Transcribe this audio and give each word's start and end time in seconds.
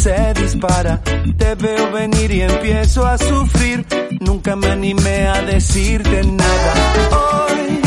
se 0.00 0.32
dispara. 0.32 1.02
Te 1.36 1.54
veo 1.56 1.92
venir 1.92 2.30
y 2.32 2.40
empiezo 2.40 3.06
a 3.06 3.18
sufrir. 3.18 3.86
Nunca 4.20 4.56
me 4.56 4.68
animé 4.68 5.28
a 5.28 5.42
decirte 5.42 6.22
nada. 6.24 6.72
Hoy 7.20 7.80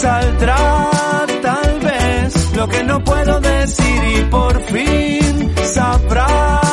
saldrá 0.00 1.26
tal 1.42 1.80
vez 1.80 2.56
lo 2.56 2.68
que 2.68 2.84
no 2.84 3.02
puedo 3.02 3.40
decir 3.40 4.02
y 4.16 4.24
por 4.30 4.60
fin 4.62 5.54
sabrás 5.64 6.65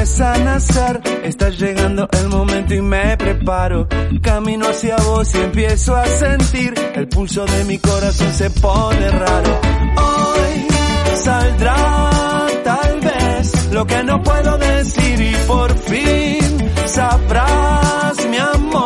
empieza 0.00 0.32
a 0.32 0.38
nacer. 0.38 1.00
Está 1.24 1.50
llegando 1.50 2.08
el 2.10 2.28
momento 2.28 2.74
y 2.74 2.80
me 2.80 3.16
preparo. 3.18 3.86
Camino 4.22 4.66
hacia 4.66 4.96
vos 4.96 5.34
y 5.34 5.38
empiezo 5.38 5.94
a 5.94 6.06
sentir. 6.06 6.72
El 6.94 7.06
pulso 7.08 7.44
de 7.44 7.64
mi 7.64 7.78
corazón 7.78 8.32
se 8.32 8.48
pone 8.50 9.10
raro. 9.10 9.60
Hoy 9.96 10.68
saldrá 11.16 12.46
tal 12.64 13.00
vez 13.00 13.72
lo 13.72 13.86
que 13.86 14.02
no 14.04 14.22
puedo 14.22 14.56
decir 14.56 15.20
y 15.20 15.34
por 15.46 15.76
fin 15.76 16.72
sabrás 16.86 18.26
mi 18.26 18.38
amor. 18.38 18.80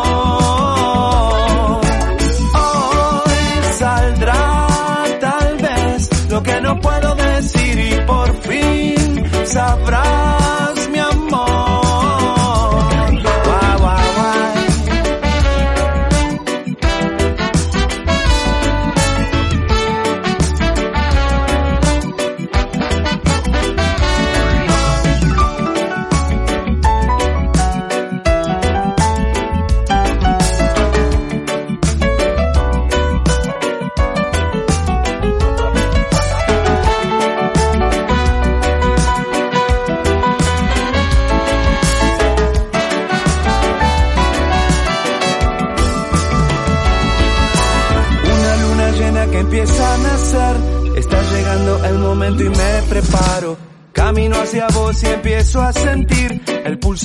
Hoy 2.55 3.73
saldrá 3.79 4.67
tal 5.21 5.57
vez 5.59 6.29
lo 6.29 6.43
que 6.43 6.61
no 6.61 6.81
puedo 6.81 7.15
decir 7.15 7.79
y 7.79 8.01
por 8.05 8.37
fin 8.43 8.44
sabrás 9.47 10.89
mi 10.89 10.98
amor. 10.98 12.23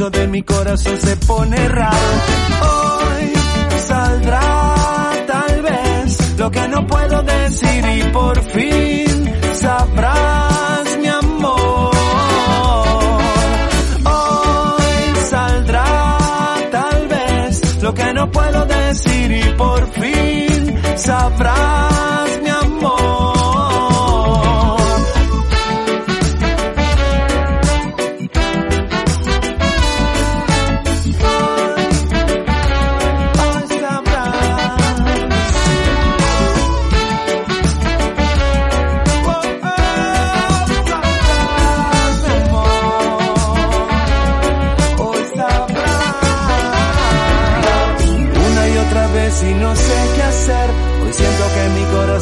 De 0.08 0.28
mi 0.28 0.42
corazón 0.44 0.98
se 0.98 1.18
pone 1.18 1.58
raro. 1.68 1.98
Hoy 2.62 3.34
saldrá 3.86 4.74
tal 5.28 5.62
vez 5.62 6.38
lo 6.38 6.50
que 6.50 6.68
no 6.70 6.88
puedo 6.88 7.22
decir 7.22 7.86
y 7.98 8.04
por 8.14 8.42
fin 8.44 9.34
sabrás 9.56 10.98
mi 11.02 11.08
amor. 11.08 11.92
Hoy 14.06 15.16
saldrá 15.30 16.18
tal 16.72 17.08
vez 17.10 17.84
lo 17.84 17.94
que 17.94 18.14
no 18.14 18.32
puedo 18.32 18.66
decir 18.66 19.32
y 19.34 19.54
por 19.58 19.86
fin 19.92 20.82
sabrás 20.96 22.40
mi 22.42 22.49
amor. 22.49 22.49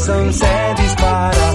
Corazón 0.07 0.33
se 0.33 0.81
dispara. 0.81 1.53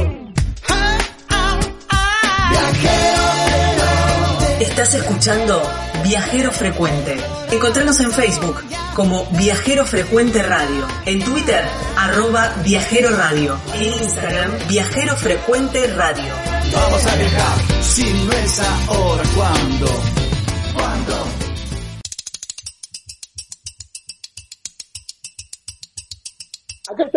Estás 4.60 4.94
escuchando 4.94 5.62
Viajero 6.04 6.50
Frecuente. 6.50 7.16
Encontranos 7.50 7.98
en 8.00 8.12
Facebook 8.12 8.62
como 8.94 9.26
Viajero 9.32 9.84
Frecuente 9.84 10.42
Radio, 10.42 10.86
en 11.06 11.22
Twitter 11.22 11.64
arroba 11.96 12.54
Viajero 12.64 13.10
Radio, 13.16 13.58
en 13.74 13.84
Instagram 13.84 14.50
Viajero 14.68 15.16
Frecuente 15.16 15.86
Radio. 15.94 16.32
Vamos 16.72 17.06
a 17.06 17.16
viajar, 17.16 17.82
si 17.82 18.04
no 18.04 18.32
es 18.32 18.60
ahora, 18.60 19.22
¿cuándo? 19.34 19.86
¿Cuándo? 19.86 20.11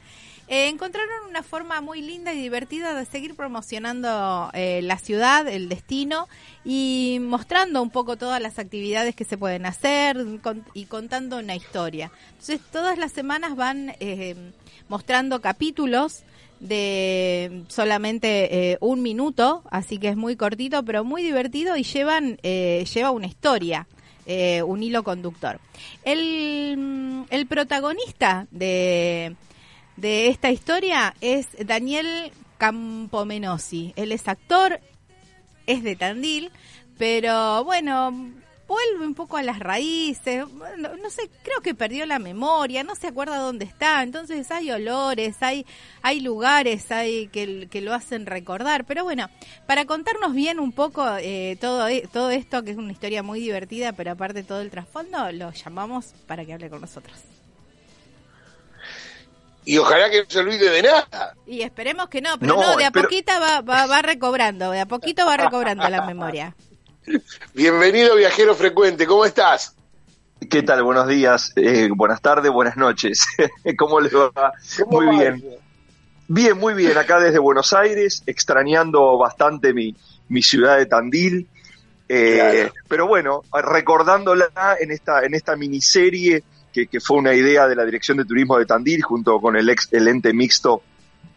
eh, 0.48 0.68
encontraron 0.68 1.28
una 1.28 1.42
forma 1.44 1.80
muy 1.80 2.02
linda 2.02 2.34
y 2.34 2.40
divertida 2.42 2.94
de 2.94 3.04
seguir 3.04 3.36
promocionando 3.36 4.50
eh, 4.52 4.80
la 4.82 4.98
ciudad, 4.98 5.46
el 5.46 5.68
destino 5.68 6.26
y 6.64 7.18
mostrando 7.20 7.80
un 7.82 7.90
poco 7.90 8.16
todas 8.16 8.42
las 8.42 8.58
actividades 8.58 9.14
que 9.14 9.24
se 9.24 9.38
pueden 9.38 9.64
hacer 9.64 10.16
con- 10.42 10.64
y 10.74 10.86
contando 10.86 11.38
una 11.38 11.54
historia. 11.54 12.10
Entonces, 12.30 12.60
todas 12.72 12.98
las 12.98 13.12
semanas 13.12 13.54
van 13.54 13.94
eh, 14.00 14.34
mostrando 14.88 15.40
capítulos 15.40 16.22
de 16.58 17.62
solamente 17.68 18.72
eh, 18.72 18.78
un 18.80 19.02
minuto, 19.02 19.62
así 19.70 19.98
que 19.98 20.08
es 20.08 20.16
muy 20.16 20.36
cortito, 20.36 20.82
pero 20.84 21.04
muy 21.04 21.22
divertido 21.22 21.76
y 21.76 21.84
llevan 21.84 22.38
eh, 22.42 22.84
lleva 22.92 23.10
una 23.12 23.26
historia. 23.26 23.86
Eh, 24.32 24.62
un 24.62 24.80
hilo 24.80 25.02
conductor. 25.02 25.58
El, 26.04 26.76
mm, 26.76 27.22
el 27.30 27.46
protagonista 27.48 28.46
de, 28.52 29.34
de 29.96 30.28
esta 30.28 30.52
historia 30.52 31.16
es 31.20 31.48
Daniel 31.66 32.30
Campomenosi. 32.56 33.92
Él 33.96 34.12
es 34.12 34.28
actor, 34.28 34.78
es 35.66 35.82
de 35.82 35.96
Tandil, 35.96 36.52
pero 36.96 37.64
bueno, 37.64 38.30
vuelve 38.70 39.04
un 39.04 39.16
poco 39.16 39.36
a 39.36 39.42
las 39.42 39.58
raíces, 39.58 40.44
no, 40.78 41.10
sé, 41.10 41.28
creo 41.42 41.60
que 41.60 41.74
perdió 41.74 42.06
la 42.06 42.20
memoria, 42.20 42.84
no 42.84 42.94
se 42.94 43.08
acuerda 43.08 43.38
dónde 43.38 43.64
está, 43.64 44.00
entonces 44.04 44.48
hay 44.52 44.70
olores, 44.70 45.38
hay, 45.40 45.66
hay 46.02 46.20
lugares 46.20 46.92
hay 46.92 47.26
que, 47.26 47.66
que 47.68 47.80
lo 47.80 47.92
hacen 47.92 48.26
recordar, 48.26 48.84
pero 48.84 49.02
bueno, 49.02 49.28
para 49.66 49.86
contarnos 49.86 50.34
bien 50.34 50.60
un 50.60 50.70
poco 50.70 51.04
eh, 51.18 51.58
todo, 51.60 51.88
e, 51.88 52.08
todo 52.12 52.30
esto, 52.30 52.62
que 52.62 52.70
es 52.70 52.76
una 52.76 52.92
historia 52.92 53.24
muy 53.24 53.40
divertida, 53.40 53.92
pero 53.92 54.12
aparte 54.12 54.44
todo 54.44 54.60
el 54.60 54.70
trasfondo, 54.70 55.32
lo 55.32 55.50
llamamos 55.50 56.14
para 56.28 56.44
que 56.44 56.52
hable 56.52 56.70
con 56.70 56.80
nosotros. 56.80 57.18
Y 59.64 59.78
ojalá 59.78 60.08
que 60.10 60.22
no 60.22 60.30
se 60.30 60.38
olvide 60.38 60.70
de 60.70 60.82
nada. 60.82 61.34
Y 61.44 61.62
esperemos 61.62 62.08
que 62.08 62.20
no, 62.20 62.38
pero 62.38 62.56
no, 62.56 62.76
de 62.76 62.84
a 62.84 62.92
poquito 62.92 63.32
va, 63.40 63.62
va, 63.62 63.86
va 63.86 64.00
recobrando, 64.00 64.70
de 64.70 64.80
a 64.80 64.86
poquito 64.86 65.26
va 65.26 65.36
recobrando 65.36 65.88
la 65.88 66.06
memoria. 66.06 66.54
Bienvenido 67.54 68.16
viajero 68.16 68.54
frecuente, 68.54 69.06
¿cómo 69.06 69.24
estás? 69.24 69.74
¿Qué 70.50 70.62
tal? 70.62 70.82
Buenos 70.82 71.08
días, 71.08 71.52
eh, 71.56 71.88
buenas 71.94 72.20
tardes, 72.20 72.50
buenas 72.50 72.76
noches. 72.76 73.26
¿Cómo 73.78 74.00
les 74.00 74.14
va? 74.14 74.52
muy 74.90 75.06
bien. 75.16 75.44
Bien, 76.28 76.56
muy 76.56 76.74
bien. 76.74 76.96
Acá 76.96 77.18
desde 77.18 77.38
Buenos 77.38 77.72
Aires, 77.72 78.22
extrañando 78.26 79.18
bastante 79.18 79.74
mi, 79.74 79.96
mi 80.28 80.42
ciudad 80.42 80.78
de 80.78 80.86
Tandil. 80.86 81.48
Eh, 82.08 82.70
pero 82.88 83.06
bueno, 83.06 83.42
recordándola 83.52 84.48
en 84.80 84.90
esta, 84.90 85.24
en 85.24 85.34
esta 85.34 85.56
miniserie 85.56 86.42
que, 86.72 86.86
que, 86.86 87.00
fue 87.00 87.18
una 87.18 87.34
idea 87.34 87.66
de 87.66 87.76
la 87.76 87.84
Dirección 87.84 88.18
de 88.18 88.24
Turismo 88.24 88.58
de 88.58 88.66
Tandil 88.66 89.02
junto 89.02 89.40
con 89.40 89.56
el, 89.56 89.68
ex, 89.68 89.88
el 89.92 90.08
ente 90.08 90.32
mixto 90.32 90.82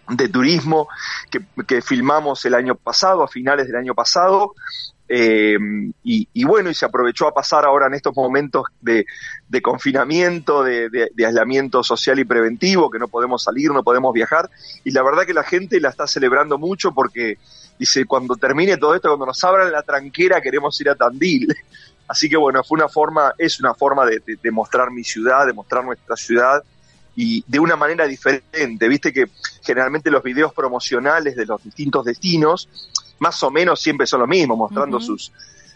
de 0.10 0.30
turismo 0.30 0.88
que, 1.30 1.42
que, 1.65 1.81
filmamos 1.81 2.44
el 2.45 2.54
año 2.54 2.75
pasado, 2.75 3.24
a 3.24 3.27
finales 3.27 3.68
del 3.68 3.77
año 3.77 3.95
pasado, 3.95 4.54
eh, 5.15 5.60
y, 6.04 6.44
bueno, 6.44 6.71
y 6.71 6.74
se 6.74 6.86
aprovechó 6.86 7.27
a 7.27 7.33
pasar 7.36 7.65
ahora 7.65 7.86
en 7.86 7.94
estos 7.94 8.15
momentos 8.15 8.65
de, 8.81 9.06
confinamiento, 9.62 10.63
de, 10.63 11.12
aislamiento 11.24 11.83
social 11.83 12.18
y 12.18 12.25
preventivo, 12.25 12.89
que 12.89 12.98
no 12.98 13.07
podemos 13.07 13.44
salir, 13.44 13.69
no 13.69 13.83
podemos 13.83 14.12
viajar, 14.12 14.50
y 14.83 14.89
la 14.89 15.04
verdad 15.04 15.27
que 15.27 15.36
la 15.36 15.44
gente 15.44 15.80
la 15.80 15.89
está 15.89 16.07
celebrando 16.07 16.57
mucho 16.57 16.95
porque 16.95 17.38
dice, 17.77 18.06
cuando 18.06 18.38
termine 18.38 18.77
todo 18.77 18.95
esto, 18.95 19.10
cuando 19.10 19.27
nos 19.27 19.44
abran 19.44 19.71
la 19.71 19.83
tranquera, 19.83 20.42
queremos 20.42 20.81
ir 20.81 20.89
a 20.89 20.95
Tandil. 20.95 21.48
Así 22.07 22.27
que 22.27 22.36
bueno, 22.36 22.63
fue 22.63 22.80
una 22.80 22.89
forma, 22.89 23.36
es 23.38 23.60
una 23.60 23.75
forma 23.75 24.07
de, 24.07 24.19
de 24.42 24.51
mostrar 24.51 24.89
mi 24.89 25.04
ciudad, 25.04 25.45
de 25.45 25.54
mostrar 25.54 25.86
nuestra 25.86 26.15
ciudad, 26.15 26.63
y 27.15 27.44
de 27.48 27.60
una 27.60 27.75
manera 27.75 28.07
diferente. 28.07 28.88
Viste 28.88 29.13
que 29.13 29.27
generalmente 29.62 30.10
los 30.10 30.24
videos 30.24 30.54
promocionales 30.54 31.36
de 31.36 31.45
los 31.45 31.63
distintos 31.63 32.04
destinos 32.04 32.68
más 33.19 33.42
o 33.44 33.51
menos 33.51 33.80
siempre 33.80 34.07
son 34.07 34.21
lo 34.21 34.27
mismo, 34.27 34.56
mostrando 34.56 35.00
sus, 35.00 35.31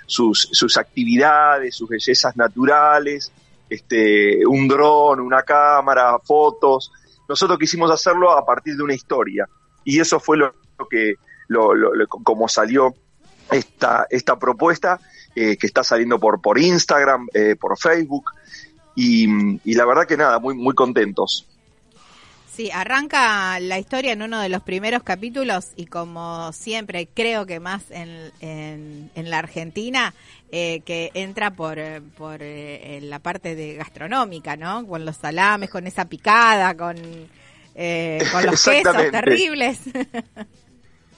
sus, 0.05 0.49
sus 0.51 0.77
actividades, 0.77 1.75
sus 1.75 1.89
bellezas 1.89 2.35
naturales, 2.35 3.31
este, 3.69 4.45
un 4.45 4.67
dron, 4.67 5.19
una 5.19 5.43
cámara, 5.43 6.17
fotos. 6.23 6.91
Nosotros 7.27 7.59
quisimos 7.59 7.91
hacerlo 7.91 8.31
a 8.31 8.45
partir 8.45 8.75
de 8.75 8.83
una 8.83 8.93
historia 8.93 9.47
y 9.83 9.99
eso 9.99 10.19
fue 10.19 10.37
lo, 10.37 10.53
que, 10.89 11.15
lo, 11.47 11.71
como 12.07 12.47
salió 12.47 12.93
esta, 13.51 14.07
esta 14.09 14.37
propuesta 14.37 14.99
eh, 15.35 15.57
que 15.57 15.67
está 15.67 15.83
saliendo 15.83 16.19
por, 16.19 16.41
por 16.41 16.57
Instagram, 16.57 17.27
eh, 17.33 17.55
por 17.59 17.77
Facebook 17.77 18.31
y, 18.95 19.27
y 19.69 19.75
la 19.75 19.85
verdad 19.85 20.05
que 20.07 20.17
nada, 20.17 20.39
muy, 20.39 20.55
muy 20.55 20.73
contentos. 20.73 21.45
Sí, 22.57 22.71
arranca 22.73 23.59
la 23.59 23.77
historia 23.77 24.13
en 24.13 24.23
uno 24.23 24.41
de 24.41 24.49
los 24.49 24.63
primeros 24.63 25.03
capítulos 25.03 25.67
y 25.75 25.85
como 25.85 26.51
siempre, 26.53 27.07
creo 27.13 27.45
que 27.45 27.59
más 27.59 27.83
en, 27.91 28.31
en, 28.41 29.29
la 29.29 29.37
Argentina, 29.37 30.15
eh, 30.51 30.81
que 30.83 31.11
entra 31.13 31.51
por, 31.51 31.77
por 32.17 32.39
eh, 32.41 32.97
la 33.03 33.19
parte 33.19 33.53
de 33.53 33.75
gastronómica, 33.75 34.57
¿no? 34.57 34.87
Con 34.87 35.05
los 35.05 35.17
salames, 35.17 35.69
con 35.69 35.85
esa 35.85 36.05
picada, 36.05 36.75
con, 36.75 36.97
eh, 37.75 38.25
con 38.31 38.43
los 38.47 38.65
quesos 38.65 39.11
terribles. 39.11 39.79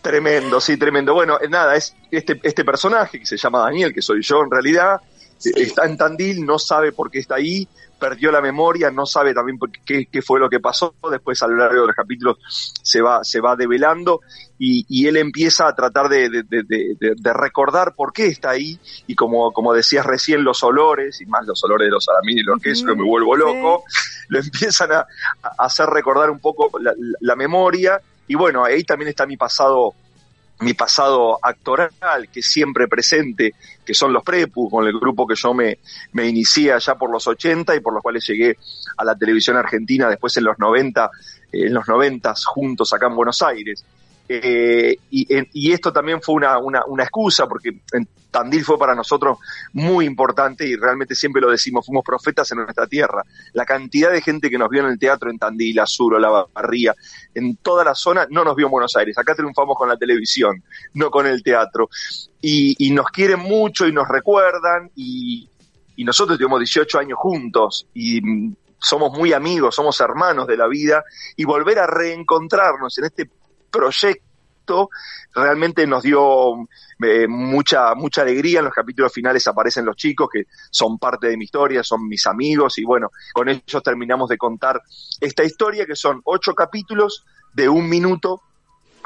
Tremendo, 0.02 0.60
sí, 0.60 0.76
tremendo. 0.76 1.14
Bueno, 1.14 1.40
nada, 1.50 1.78
es 1.78 1.96
este, 2.12 2.38
este 2.44 2.66
personaje 2.66 3.18
que 3.18 3.26
se 3.26 3.38
llama 3.38 3.60
Daniel, 3.60 3.94
que 3.94 4.02
soy 4.02 4.22
yo 4.22 4.44
en 4.44 4.52
realidad, 4.52 5.00
está 5.44 5.86
en 5.86 5.98
Tandil, 5.98 6.46
no 6.46 6.60
sabe 6.60 6.92
por 6.92 7.10
qué 7.10 7.20
está 7.20 7.36
ahí, 7.36 7.68
perdió 8.00 8.32
la 8.32 8.42
memoria, 8.42 8.90
no 8.90 9.06
sabe 9.06 9.34
también 9.34 9.60
qué, 9.86 10.08
qué, 10.12 10.22
fue 10.22 10.40
lo 10.40 10.50
que 10.50 10.60
pasó, 10.60 10.96
después 11.12 11.42
a 11.44 11.48
lo 11.48 11.58
largo 11.58 11.82
de 11.82 11.88
los 11.88 11.96
capítulos 11.96 12.38
se 12.82 13.02
va, 13.02 13.24
se 13.24 13.42
va 13.42 13.56
develando 13.56 14.22
y, 14.58 14.86
y 14.90 15.08
él 15.08 15.18
empieza 15.18 15.68
a 15.68 15.76
tratar 15.76 16.10
de, 16.10 16.30
de, 16.30 16.44
de, 16.44 16.96
de, 16.98 17.34
recordar 17.34 17.94
por 17.96 18.12
qué 18.14 18.28
está 18.28 18.52
ahí 18.52 18.80
y 19.08 19.16
como, 19.16 19.52
como 19.52 19.74
decías 19.74 20.06
recién, 20.06 20.44
los 20.44 20.64
olores, 20.64 21.22
y 21.22 21.26
más 21.26 21.46
los 21.46 21.64
olores 21.64 21.88
de 21.88 21.92
los 21.92 22.04
salamines 22.04 22.46
quesos, 22.62 22.86
que 22.86 22.96
me 22.96 23.04
vuelvo 23.04 23.36
loco, 23.36 23.84
lo 24.30 24.40
empiezan 24.40 24.92
a, 24.92 25.00
a, 25.42 25.66
hacer 25.66 25.88
recordar 25.88 26.30
un 26.30 26.40
poco 26.40 26.78
la, 26.80 26.94
la 27.20 27.36
memoria. 27.36 28.02
Y 28.28 28.36
bueno, 28.36 28.64
ahí 28.64 28.84
también 28.84 29.10
está 29.10 29.26
mi 29.26 29.38
pasado 29.38 29.94
mi 30.62 30.74
pasado 30.74 31.40
actoral, 31.42 32.30
que 32.32 32.42
siempre 32.42 32.88
presente, 32.88 33.54
que 33.86 33.94
son 33.94 34.12
los 34.12 34.24
Prepu, 34.24 34.70
con 34.70 34.86
el 34.86 35.00
grupo 35.00 35.26
que 35.26 35.36
yo 35.36 35.54
me, 35.54 35.80
me 36.14 36.28
inicié 36.28 36.74
allá 36.74 36.96
por 36.96 37.10
los 37.10 37.28
80 37.28 37.76
y 37.76 37.80
por 37.80 37.94
los 37.94 38.04
cuales 38.04 38.28
llegué 38.28 38.58
a 38.98 39.06
la 39.06 39.16
televisión 39.16 39.56
argentina 39.56 40.10
después 40.10 40.36
en 40.38 40.44
los 40.44 40.60
90, 40.60 41.10
en 41.54 41.74
los 41.74 41.88
90 41.88 42.34
juntos 42.46 42.92
acá 42.94 43.08
en 43.08 43.16
Buenos 43.16 43.42
Aires. 43.42 43.86
Eh, 44.32 44.96
y, 45.10 45.72
esto 45.72 45.92
también 45.92 46.22
fue 46.22 46.36
una, 46.36 46.60
una, 46.60 47.04
excusa, 47.04 47.48
porque 47.48 47.82
en 47.92 48.08
Tandil 48.30 48.64
fue 48.64 48.78
para 48.78 48.94
nosotros 48.94 49.40
muy 49.74 50.06
importante 50.06 50.68
y 50.68 50.76
realmente 50.76 51.16
siempre 51.16 51.42
lo 51.42 51.50
decimos, 51.50 51.88
fuimos 51.88 52.04
profetas 52.06 52.52
en 52.52 52.60
nuestra 52.60 52.86
tierra. 52.86 53.24
La 53.54 53.66
cantidad 53.66 54.12
de 54.12 54.22
gente 54.22 54.52
que 54.52 54.60
nos 54.60 54.70
vio 54.70 54.82
en 54.82 54.92
el 54.92 55.00
teatro 55.00 55.32
en 55.32 55.40
Tandil, 55.40 55.80
Azuro, 55.80 56.20
La 56.20 56.46
Barría, 56.54 56.94
en 57.34 57.56
toda 57.58 57.84
la 57.84 57.96
zona, 57.96 58.28
no 58.30 58.44
nos 58.44 58.56
vio 58.56 58.68
en 58.68 58.72
Buenos 58.72 58.96
Aires. 58.96 59.18
Acá 59.18 59.34
triunfamos 59.34 59.76
con 59.76 59.90
la 59.90 59.98
televisión, 59.98 60.64
no 60.94 61.10
con 61.10 61.26
el 61.26 61.42
teatro. 61.42 61.90
Y, 62.40 62.92
nos 62.92 63.08
quieren 63.08 63.40
mucho 63.40 63.88
y 63.88 63.92
nos 63.92 64.08
recuerdan 64.08 64.92
y, 64.96 65.50
nosotros 65.98 66.38
tuvimos 66.38 66.60
18 66.60 67.00
años 67.00 67.20
juntos 67.20 67.88
y 67.94 68.22
somos 68.80 69.12
muy 69.12 69.34
amigos, 69.34 69.76
somos 69.76 70.00
hermanos 70.00 70.48
de 70.48 70.56
la 70.56 70.68
vida 70.68 71.04
y 71.36 71.44
volver 71.44 71.80
a 71.80 71.88
reencontrarnos 71.88 72.98
en 73.00 73.06
este 73.06 73.30
proyecto 73.70 74.90
realmente 75.34 75.88
nos 75.88 76.04
dio 76.04 76.68
eh, 77.02 77.28
mucha 77.28 77.96
mucha 77.96 78.22
alegría. 78.22 78.60
En 78.60 78.66
los 78.66 78.74
capítulos 78.74 79.12
finales 79.12 79.48
aparecen 79.48 79.86
los 79.86 79.96
chicos 79.96 80.30
que 80.32 80.44
son 80.70 80.98
parte 81.00 81.28
de 81.28 81.38
mi 81.38 81.46
historia, 81.46 81.84
son 81.84 82.08
mis 82.08 82.26
amigos 82.28 82.78
y 82.78 82.84
bueno, 82.84 83.10
con 83.34 83.50
ellos 83.50 83.84
terminamos 83.84 84.30
de 84.30 84.38
contar 84.38 84.82
esta 85.20 85.44
historia 85.44 85.86
que 85.86 85.96
son 85.96 86.22
ocho 86.26 86.54
capítulos 86.54 87.26
de 87.54 87.70
un 87.70 87.90
minuto 87.90 88.42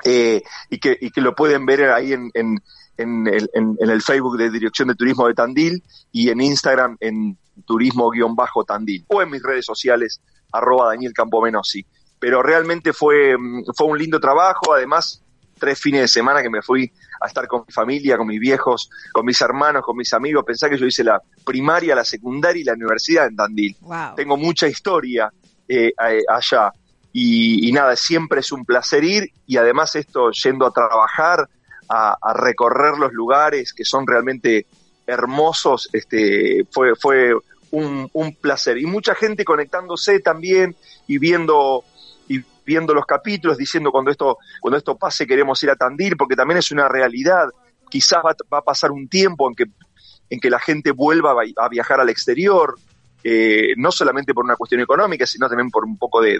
eh, 0.03 0.41
y, 0.69 0.79
que, 0.79 0.97
lo 1.15 1.33
pueden 1.33 1.65
ver 1.65 1.91
ahí 1.91 2.11
en, 2.11 2.29
en, 2.33 2.61
en, 2.97 3.27
el, 3.27 3.49
en, 3.53 3.77
el 3.79 4.01
Facebook 4.01 4.37
de 4.37 4.49
Dirección 4.49 4.89
de 4.89 4.95
Turismo 4.95 5.27
de 5.27 5.33
Tandil 5.33 5.81
y 6.11 6.29
en 6.29 6.41
Instagram 6.41 6.97
en 6.99 7.37
turismo-tandil 7.65 9.05
o 9.07 9.21
en 9.21 9.29
mis 9.29 9.41
redes 9.41 9.65
sociales 9.65 10.19
arroba 10.51 10.89
Daniel 10.89 11.13
Campomenosi 11.13 11.85
pero 12.23 12.41
realmente 12.41 12.93
fue, 12.93 13.37
mm, 13.37 13.65
fue 13.75 13.87
un 13.87 13.97
lindo 13.97 14.17
trabajo, 14.17 14.73
además 14.73 15.21
tres 15.59 15.77
fines 15.77 15.99
de 15.99 16.07
semana 16.07 16.41
que 16.41 16.49
me 16.49 16.61
fui 16.61 16.89
a 17.19 17.27
estar 17.27 17.45
con 17.47 17.65
mi 17.67 17.73
familia, 17.73 18.15
con 18.15 18.27
mis 18.27 18.39
viejos, 18.39 18.89
con 19.11 19.25
mis 19.25 19.41
hermanos, 19.41 19.83
con 19.83 19.97
mis 19.97 20.13
amigos. 20.13 20.45
Pensá 20.45 20.69
que 20.69 20.77
yo 20.77 20.85
hice 20.85 21.03
la 21.03 21.21
primaria, 21.45 21.93
la 21.93 22.05
secundaria 22.05 22.61
y 22.61 22.63
la 22.63 22.75
universidad 22.75 23.27
en 23.27 23.35
Tandil. 23.35 23.75
Tengo 24.15 24.37
mucha 24.37 24.69
historia 24.69 25.33
eh, 25.67 25.91
allá. 26.29 26.71
Y, 27.11 27.69
nada, 27.73 27.93
siempre 27.97 28.39
es 28.39 28.53
un 28.53 28.63
placer 28.63 29.03
ir 29.03 29.29
y 29.45 29.57
además 29.57 29.93
esto 29.97 30.31
yendo 30.31 30.65
a 30.65 30.71
trabajar, 30.71 31.49
a, 31.89 32.15
a 32.21 32.33
recorrer 32.35 32.97
los 32.97 33.11
lugares 33.11 33.73
que 33.73 33.83
son 33.83 34.07
realmente 34.07 34.65
hermosos, 35.05 35.89
este, 35.91 36.65
fue, 36.71 36.95
fue 36.95 37.33
un, 37.71 38.09
un 38.13 38.33
placer. 38.33 38.77
Y 38.77 38.85
mucha 38.85 39.13
gente 39.13 39.43
conectándose 39.43 40.21
también 40.21 40.77
y 41.05 41.17
viendo 41.17 41.83
viendo 42.65 42.93
los 42.93 43.05
capítulos, 43.05 43.57
diciendo 43.57 43.91
cuando 43.91 44.11
esto, 44.11 44.37
cuando 44.61 44.77
esto 44.77 44.97
pase 44.97 45.27
queremos 45.27 45.61
ir 45.63 45.69
a 45.69 45.75
Tandil, 45.75 46.17
porque 46.17 46.35
también 46.35 46.57
es 46.59 46.71
una 46.71 46.87
realidad. 46.87 47.49
Quizás 47.89 48.23
va, 48.23 48.57
a 48.57 48.61
pasar 48.61 48.91
un 48.91 49.07
tiempo 49.07 49.47
en 49.49 49.55
que, 49.55 49.65
en 50.29 50.39
que 50.39 50.49
la 50.49 50.59
gente 50.59 50.91
vuelva 50.91 51.35
a, 51.57 51.69
viajar 51.69 51.99
al 51.99 52.09
exterior. 52.09 52.75
eh, 53.25 53.73
no 53.77 53.89
solamente 53.89 54.33
por 54.33 54.43
una 54.43 54.57
cuestión 54.57 54.81
económica, 54.81 55.25
sino 55.25 55.47
también 55.47 55.69
por 55.69 55.85
un 55.85 55.97
poco 55.97 56.21
de, 56.21 56.39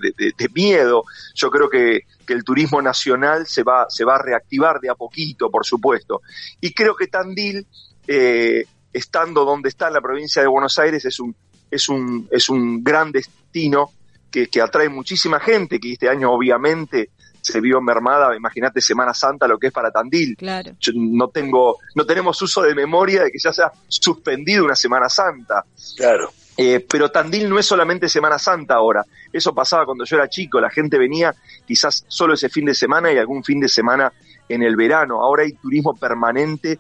miedo. 0.54 1.04
Yo 1.34 1.50
creo 1.50 1.70
que, 1.70 2.02
el 2.28 2.44
turismo 2.44 2.82
nacional 2.82 3.46
se 3.48 3.64
va, 3.64 3.86
se 3.90 4.04
va 4.04 4.16
a 4.16 4.22
reactivar 4.22 4.80
de 4.80 4.90
a 4.90 4.96
poquito, 4.96 5.50
por 5.50 5.66
supuesto. 5.66 6.22
Y 6.60 6.74
creo 6.74 6.96
que 6.96 7.08
Tandil, 7.08 7.66
eh, 8.08 8.66
estando 8.92 9.46
donde 9.46 9.70
está 9.70 9.88
en 9.88 9.94
la 9.94 10.02
provincia 10.02 10.42
de 10.42 10.48
Buenos 10.48 10.78
Aires, 10.80 11.06
es 11.06 11.20
un, 11.20 11.36
es 11.72 11.90
un, 11.90 12.28
es 12.32 12.50
un 12.50 12.84
gran 12.84 13.12
destino 13.12 13.92
que, 14.34 14.48
que 14.48 14.62
atrae 14.62 14.90
muchísima 14.90 15.40
gente, 15.40 15.80
que 15.80 15.94
este 15.94 16.10
año 16.10 16.32
obviamente 16.32 17.12
se 17.40 17.62
vio 17.62 17.82
mermada, 17.82 18.36
imagínate 18.36 18.82
Semana 18.82 19.14
Santa 19.14 19.48
lo 19.48 19.60
que 19.60 19.68
es 19.68 19.74
para 19.74 19.92
Tandil. 19.92 20.36
Claro. 20.38 20.72
no 20.96 21.28
tengo, 21.28 21.78
no 21.94 22.06
tenemos 22.06 22.42
uso 22.42 22.64
de 22.64 22.74
memoria 22.74 23.24
de 23.24 23.32
que 23.32 23.38
ya 23.38 23.52
se 23.52 23.62
ha 23.62 23.72
suspendido 23.88 24.66
una 24.66 24.76
Semana 24.76 25.08
Santa. 25.10 25.64
Claro. 25.96 26.32
Eh, 26.56 26.86
pero 26.90 27.12
Tandil 27.12 27.50
no 27.50 27.60
es 27.60 27.66
solamente 27.66 28.08
Semana 28.08 28.40
Santa 28.40 28.76
ahora. 28.76 29.06
Eso 29.32 29.54
pasaba 29.54 29.86
cuando 29.86 30.06
yo 30.06 30.16
era 30.16 30.30
chico. 30.30 30.62
La 30.62 30.70
gente 30.70 30.98
venía 30.98 31.36
quizás 31.68 32.06
solo 32.08 32.34
ese 32.34 32.50
fin 32.50 32.66
de 32.66 32.74
semana 32.74 33.12
y 33.12 33.18
algún 33.18 33.44
fin 33.44 33.60
de 33.60 33.68
semana 33.68 34.12
en 34.48 34.64
el 34.64 34.76
verano. 34.76 35.22
Ahora 35.22 35.44
hay 35.44 35.54
turismo 35.54 35.96
permanente 35.96 36.80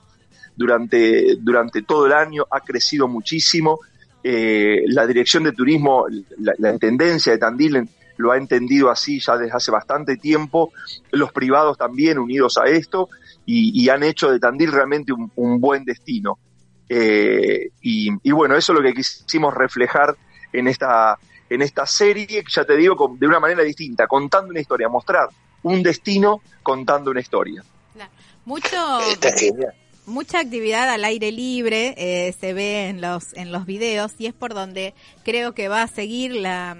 durante, 0.55 1.35
durante 1.39 1.81
todo 1.81 2.05
el 2.05 2.13
año. 2.13 2.45
Ha 2.49 2.61
crecido 2.61 3.07
muchísimo. 3.07 3.79
Eh, 4.23 4.83
la 4.87 5.05
dirección 5.05 5.43
de 5.43 5.51
turismo, 5.51 6.05
la, 6.37 6.53
la 6.57 6.71
intendencia 6.71 7.33
de 7.33 7.39
Tandil 7.39 7.89
lo 8.17 8.31
ha 8.31 8.37
entendido 8.37 8.89
así 8.89 9.19
ya 9.19 9.37
desde 9.37 9.55
hace 9.55 9.71
bastante 9.71 10.17
tiempo, 10.17 10.71
los 11.11 11.31
privados 11.31 11.77
también 11.77 12.19
unidos 12.19 12.57
a 12.57 12.65
esto 12.65 13.09
y, 13.45 13.89
han 13.89 14.03
hecho 14.03 14.31
de 14.31 14.39
Tandil 14.39 14.71
realmente 14.71 15.11
un, 15.11 15.59
buen 15.59 15.83
destino. 15.83 16.37
Eh, 16.87 17.71
y, 17.81 18.31
bueno, 18.31 18.55
eso 18.55 18.73
es 18.73 18.79
lo 18.79 18.83
que 18.83 18.93
quisimos 18.93 19.53
reflejar 19.53 20.15
en 20.53 20.67
esta, 20.67 21.17
en 21.49 21.61
esta 21.61 21.85
serie, 21.85 22.43
ya 22.47 22.63
te 22.63 22.77
digo, 22.77 23.15
de 23.19 23.27
una 23.27 23.39
manera 23.39 23.63
distinta, 23.63 24.07
contando 24.07 24.51
una 24.51 24.61
historia, 24.61 24.87
mostrar 24.87 25.27
un 25.63 25.83
destino 25.83 26.41
contando 26.61 27.11
una 27.11 27.19
historia. 27.19 27.63
Mucho, 28.45 28.77
mucha 30.05 30.39
actividad 30.39 30.89
al 30.89 31.05
aire 31.05 31.31
libre 31.31 31.93
eh, 31.97 32.33
se 32.39 32.53
ve 32.53 32.89
en 32.89 33.01
los 33.01 33.33
en 33.33 33.51
los 33.51 33.65
videos 33.65 34.13
y 34.17 34.25
es 34.25 34.33
por 34.33 34.53
donde 34.53 34.93
creo 35.23 35.53
que 35.53 35.67
va 35.69 35.83
a 35.83 35.87
seguir 35.87 36.35
la 36.35 36.77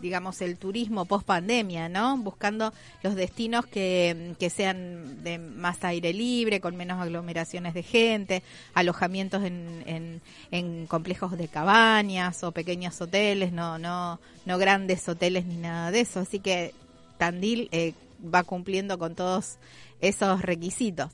digamos 0.00 0.40
el 0.40 0.56
turismo 0.56 1.04
post 1.04 1.26
pandemia 1.26 1.88
no 1.88 2.16
buscando 2.18 2.72
los 3.02 3.14
destinos 3.14 3.66
que, 3.66 4.34
que 4.38 4.50
sean 4.50 5.22
de 5.22 5.38
más 5.38 5.82
aire 5.84 6.12
libre 6.12 6.60
con 6.60 6.76
menos 6.76 7.00
aglomeraciones 7.00 7.74
de 7.74 7.82
gente 7.82 8.42
alojamientos 8.74 9.42
en, 9.44 9.82
en, 9.86 10.20
en 10.50 10.86
complejos 10.86 11.36
de 11.36 11.48
cabañas 11.48 12.42
o 12.44 12.52
pequeños 12.52 13.00
hoteles 13.00 13.52
no 13.52 13.78
no 13.78 14.20
no 14.46 14.58
grandes 14.58 15.06
hoteles 15.08 15.44
ni 15.44 15.56
nada 15.56 15.90
de 15.90 16.00
eso. 16.00 16.20
Así 16.20 16.38
que 16.38 16.72
Tandil 17.18 17.68
eh, 17.72 17.92
va 18.22 18.44
cumpliendo 18.44 18.98
con 18.98 19.14
todos 19.14 19.56
esos 20.00 20.40
requisitos 20.42 21.10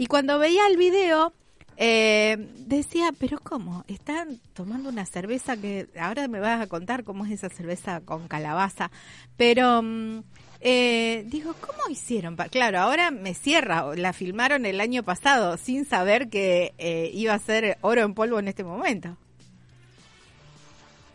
y 0.00 0.06
cuando 0.06 0.38
veía 0.38 0.66
el 0.66 0.78
video, 0.78 1.34
eh, 1.76 2.38
decía, 2.56 3.12
pero 3.18 3.38
¿cómo? 3.38 3.84
Están 3.86 4.40
tomando 4.54 4.88
una 4.88 5.04
cerveza 5.04 5.58
que 5.58 5.88
ahora 6.00 6.26
me 6.26 6.40
vas 6.40 6.58
a 6.58 6.68
contar 6.68 7.04
cómo 7.04 7.26
es 7.26 7.32
esa 7.32 7.50
cerveza 7.50 8.00
con 8.00 8.26
calabaza, 8.26 8.90
pero 9.36 9.82
mm, 9.82 10.22
eh, 10.62 11.26
digo, 11.28 11.54
¿cómo 11.60 11.80
hicieron? 11.90 12.34
Claro, 12.50 12.78
ahora 12.78 13.10
me 13.10 13.34
cierra, 13.34 13.94
la 13.94 14.14
filmaron 14.14 14.64
el 14.64 14.80
año 14.80 15.02
pasado 15.02 15.58
sin 15.58 15.84
saber 15.84 16.30
que 16.30 16.72
eh, 16.78 17.10
iba 17.12 17.34
a 17.34 17.38
ser 17.38 17.76
oro 17.82 18.00
en 18.00 18.14
polvo 18.14 18.38
en 18.38 18.48
este 18.48 18.64
momento. 18.64 19.18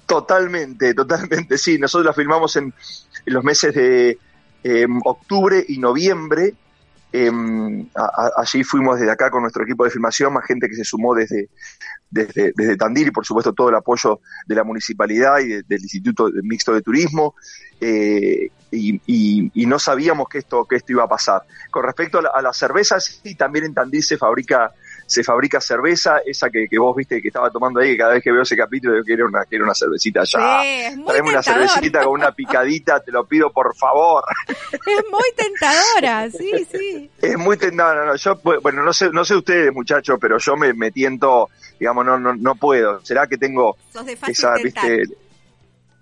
Totalmente, 0.06 0.94
totalmente, 0.94 1.58
sí. 1.58 1.80
Nosotros 1.80 2.06
la 2.06 2.14
filmamos 2.14 2.56
en, 2.56 2.66
en 3.26 3.34
los 3.34 3.44
meses 3.44 3.74
de 3.74 4.20
octubre 5.04 5.66
y 5.68 5.80
noviembre 5.80 6.54
Em, 7.12 7.88
allí 8.36 8.64
fuimos 8.64 9.00
desde 9.00 9.12
acá 9.12 9.30
con 9.30 9.42
nuestro 9.42 9.64
equipo 9.64 9.86
de 9.86 9.90
filmación, 9.90 10.34
más 10.34 10.46
gente 10.46 10.68
que 10.68 10.76
se 10.76 10.84
sumó 10.84 11.16
desde, 11.16 11.50
desde, 12.10 12.52
desde 12.56 12.76
Tandil 12.76 13.08
y 13.08 13.12
por 13.12 13.26
supuesto 13.26 13.54
todo 13.54 13.70
el 13.70 13.76
apoyo 13.76 14.20
de 14.46 14.56
la 14.56 14.64
municipalidad 14.64 15.40
y 15.40 15.64
del 15.64 15.82
Instituto 15.82 16.30
Mixto 16.44 16.74
de 16.74 16.82
Turismo. 16.82 17.36
Eh, 17.80 18.50
y, 18.72 19.66
no 19.66 19.80
sabíamos 19.80 20.28
que 20.30 20.40
esto, 20.40 20.66
que 20.66 20.76
esto 20.76 20.92
iba 20.92 21.04
a 21.04 21.08
pasar. 21.08 21.44
Con 21.72 21.84
respecto 21.84 22.20
a, 22.20 22.42
las 22.42 22.58
cervezas, 22.58 23.22
sí, 23.24 23.36
también 23.36 23.66
en 23.66 23.74
Tandil 23.74 24.04
se 24.04 24.18
fabrica 24.18 24.74
se 25.06 25.24
fabrica 25.24 25.62
cerveza, 25.62 26.20
esa 26.26 26.50
que, 26.50 26.68
vos 26.80 26.96
viste 26.96 27.22
que 27.22 27.28
estaba 27.28 27.52
tomando 27.52 27.80
ahí, 27.80 27.92
que 27.92 27.98
cada 27.98 28.14
vez 28.14 28.24
que 28.24 28.32
veo 28.32 28.42
ese 28.42 28.58
capítulo 28.58 28.98
yo 28.98 29.04
quiero 29.04 29.28
una, 29.28 29.46
quiero 29.46 29.66
una 29.66 29.76
cervecita 29.76 30.24
ya. 30.24 30.62
Sí, 30.64 31.00
una 31.00 31.44
cervecita 31.44 32.04
con 32.04 32.14
una 32.14 32.32
picadita, 32.32 33.00
te 33.00 33.12
lo 33.12 33.26
pido 33.26 33.52
por 33.52 33.76
favor. 33.76 34.24
Es 34.72 35.04
muy 35.12 35.32
tentadora, 35.36 36.30
sí, 36.30 36.68
sí. 36.72 37.12
Es 37.22 37.38
muy 37.38 37.58
tentadora, 37.58 38.06
no, 38.06 38.12
no, 38.12 38.16
yo, 38.16 38.40
bueno, 38.62 38.84
no 38.84 38.94
sé, 38.94 39.10
no 39.12 39.24
sé 39.24 39.36
ustedes 39.36 39.74
muchachos, 39.74 40.18
pero 40.20 40.38
yo 40.38 40.56
me, 40.56 40.74
me 40.74 40.92
tiento, 40.92 41.50
digamos, 41.80 42.06
no, 42.06 42.20
no, 42.20 42.36
no 42.36 42.56
puedo. 42.56 43.04
¿Será 43.04 43.28
que 43.28 43.38
tengo 43.38 43.78
esa, 44.28 44.56
viste, 44.56 45.04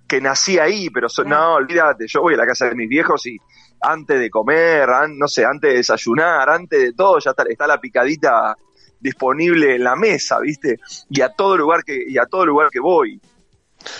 que 0.07 0.21
nací 0.21 0.59
ahí, 0.59 0.89
pero 0.89 1.07
no, 1.25 1.55
olvídate, 1.55 2.05
yo 2.07 2.21
voy 2.21 2.35
a 2.35 2.37
la 2.37 2.45
casa 2.45 2.67
de 2.67 2.75
mis 2.75 2.89
viejos 2.89 3.25
y 3.25 3.37
antes 3.81 4.19
de 4.19 4.29
comer, 4.29 4.87
no 5.09 5.27
sé, 5.27 5.45
antes 5.45 5.71
de 5.71 5.77
desayunar, 5.77 6.49
antes 6.49 6.79
de 6.79 6.93
todo, 6.93 7.19
ya 7.19 7.31
está, 7.31 7.43
está 7.49 7.67
la 7.67 7.79
picadita 7.79 8.55
disponible 9.03 9.75
en 9.75 9.83
la 9.83 9.95
mesa, 9.95 10.39
¿viste? 10.39 10.79
Y 11.09 11.21
a 11.21 11.29
todo 11.29 11.57
lugar 11.57 11.83
que, 11.83 12.03
y 12.07 12.17
a 12.17 12.25
todo 12.25 12.45
lugar 12.45 12.69
que 12.71 12.79
voy. 12.79 13.19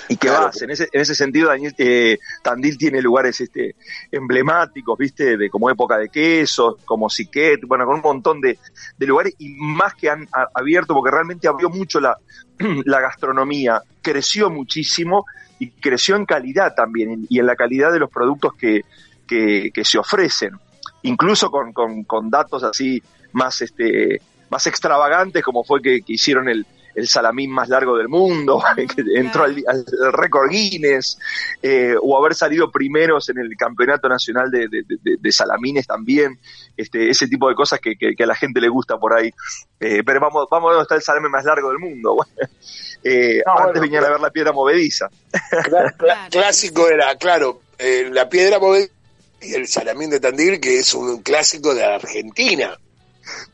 Y 0.08 0.16
que 0.16 0.30
vas, 0.30 0.62
en 0.62 0.72
ese, 0.72 0.88
en 0.94 1.02
ese 1.02 1.14
sentido 1.14 1.50
Daniel, 1.50 1.76
eh, 1.78 2.18
Tandil 2.42 2.78
tiene 2.78 3.02
lugares 3.02 3.42
este, 3.42 3.76
emblemáticos, 4.10 4.98
viste, 4.98 5.36
de 5.36 5.50
como 5.50 5.70
época 5.70 5.98
de 5.98 6.08
quesos, 6.08 6.76
como 6.86 7.10
Siquet, 7.10 7.66
bueno, 7.68 7.86
con 7.86 7.96
un 7.96 8.02
montón 8.02 8.40
de, 8.40 8.58
de 8.98 9.06
lugares 9.06 9.36
y 9.40 9.50
más 9.50 9.94
que 9.94 10.10
han 10.10 10.26
abierto, 10.56 10.94
porque 10.94 11.12
realmente 11.12 11.50
abrió 11.50 11.70
mucho 11.70 12.00
la, 12.00 12.18
la 12.86 13.02
gastronomía, 13.02 13.82
creció 14.02 14.50
muchísimo 14.50 15.26
y 15.60 15.70
creció 15.72 16.16
en 16.16 16.26
calidad 16.26 16.74
también 16.74 17.28
y 17.30 17.40
en 17.40 17.46
la 17.46 17.58
calidad 17.58 17.92
de 17.92 18.00
los 18.00 18.10
productos 18.10 18.54
que, 18.56 18.86
que, 19.28 19.70
que 19.74 19.84
se 19.84 19.98
ofrecen, 19.98 20.52
incluso 21.02 21.52
con, 21.52 21.74
con, 21.74 22.06
con 22.06 22.30
datos 22.30 22.64
así 22.64 23.04
más 23.34 23.62
este 23.62 24.22
más 24.54 24.68
extravagantes, 24.68 25.44
como 25.44 25.64
fue 25.64 25.82
que, 25.82 26.04
hicieron 26.06 26.48
el, 26.48 26.66
el 26.94 27.08
salamín 27.08 27.50
más 27.50 27.70
largo 27.70 27.98
del 27.98 28.08
mundo, 28.08 28.62
que 28.76 29.04
entró 29.16 29.46
al, 29.46 29.86
récord 30.12 30.50
Guinness, 30.50 31.18
eh, 31.62 31.96
o 32.00 32.18
haber 32.18 32.36
salido 32.36 32.70
primeros 32.70 33.30
en 33.30 33.40
el 33.40 33.58
campeonato 33.58 34.08
nacional 34.08 34.52
de, 34.52 34.68
de, 34.70 35.32
salamines 35.32 35.88
también, 35.88 36.40
este, 36.78 37.10
ese 37.10 37.28
tipo 37.28 37.50
de 37.50 37.56
cosas 37.56 37.80
que, 37.80 37.96
que, 37.96 38.24
a 38.24 38.28
la 38.28 38.36
gente 38.36 38.62
le 38.62 38.70
gusta 38.70 38.98
por 38.98 39.18
ahí. 39.18 39.34
Eh, 39.80 40.04
pero 40.06 40.20
vamos, 40.20 40.48
vamos 40.52 40.68
a 40.68 40.70
ver 40.70 40.76
dónde 40.76 40.84
está 40.84 40.96
el 40.96 41.02
salame 41.02 41.30
más 41.30 41.44
largo 41.44 41.70
del 41.70 41.80
mundo. 41.80 42.16
eh, 43.04 43.42
antes 43.46 43.82
venían 43.82 44.06
a 44.06 44.12
ver 44.12 44.20
la 44.20 44.30
piedra 44.30 44.52
movediza. 44.52 45.10
clásico 46.30 46.88
era, 46.88 47.16
claro, 47.16 47.62
eh, 47.80 48.08
la 48.12 48.30
piedra 48.30 48.60
movediza 48.60 48.94
y 49.42 49.56
el 49.56 49.68
salamín 49.68 50.10
de 50.10 50.20
Tandil, 50.20 50.60
que 50.60 50.80
es 50.80 50.94
un 50.94 51.22
clásico 51.22 51.74
de 51.74 51.84
Argentina. 51.84 52.78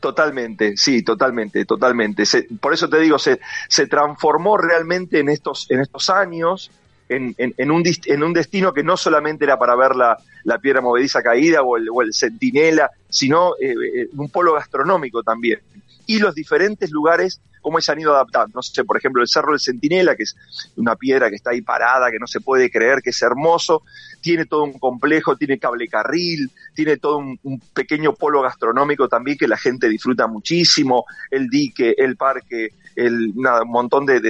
Totalmente, 0.00 0.76
sí, 0.76 1.02
totalmente, 1.02 1.64
totalmente. 1.64 2.24
por 2.60 2.74
eso 2.74 2.88
te 2.88 2.98
digo, 2.98 3.18
se, 3.18 3.40
se 3.68 3.86
transformó 3.86 4.56
realmente 4.56 5.20
en 5.20 5.28
estos, 5.28 5.70
en 5.70 5.80
estos 5.80 6.10
años 6.10 6.70
en, 7.10 7.34
en, 7.38 7.70
un, 7.70 7.82
en 8.06 8.22
un 8.22 8.32
destino 8.32 8.72
que 8.72 8.84
no 8.84 8.96
solamente 8.96 9.44
era 9.44 9.58
para 9.58 9.74
ver 9.74 9.96
la, 9.96 10.16
la 10.44 10.58
piedra 10.58 10.80
movediza 10.80 11.22
caída 11.22 11.62
o 11.62 11.76
el, 11.76 11.88
o 11.92 12.02
el 12.02 12.14
centinela, 12.14 12.90
sino 13.08 13.54
eh, 13.60 13.74
eh, 13.94 14.08
un 14.16 14.30
polo 14.30 14.54
gastronómico 14.54 15.22
también. 15.22 15.60
Y 16.06 16.18
los 16.18 16.34
diferentes 16.34 16.90
lugares 16.90 17.40
cómo 17.60 17.80
se 17.80 17.92
han 17.92 18.00
ido 18.00 18.12
adaptando. 18.14 18.52
No 18.54 18.62
sé, 18.62 18.84
por 18.84 18.96
ejemplo, 18.96 19.22
el 19.22 19.28
Cerro 19.28 19.52
del 19.52 19.60
Centinela, 19.60 20.16
que 20.16 20.24
es 20.24 20.36
una 20.76 20.96
piedra 20.96 21.28
que 21.28 21.36
está 21.36 21.50
ahí 21.50 21.62
parada, 21.62 22.10
que 22.10 22.18
no 22.18 22.26
se 22.26 22.40
puede 22.40 22.70
creer, 22.70 23.00
que 23.02 23.10
es 23.10 23.22
hermoso, 23.22 23.82
tiene 24.20 24.46
todo 24.46 24.64
un 24.64 24.78
complejo, 24.78 25.36
tiene 25.36 25.58
cable 25.58 25.88
carril, 25.88 26.50
tiene 26.74 26.96
todo 26.96 27.18
un, 27.18 27.38
pequeño 27.74 28.14
polo 28.14 28.42
gastronómico 28.42 29.08
también 29.08 29.38
que 29.38 29.48
la 29.48 29.56
gente 29.56 29.88
disfruta 29.88 30.26
muchísimo, 30.26 31.04
el 31.30 31.48
dique, 31.48 31.94
el 31.96 32.16
parque, 32.16 32.74
el, 32.96 33.32
un 33.34 33.70
montón 33.70 34.06
de, 34.06 34.20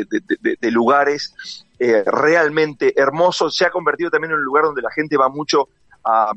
lugares 0.70 1.34
eh, 1.78 2.04
realmente 2.04 3.00
hermosos. 3.00 3.56
Se 3.56 3.64
ha 3.64 3.70
convertido 3.70 4.10
también 4.10 4.32
en 4.32 4.38
un 4.38 4.44
lugar 4.44 4.64
donde 4.64 4.82
la 4.82 4.90
gente 4.90 5.16
va 5.16 5.28
mucho, 5.28 5.68
a, 6.04 6.32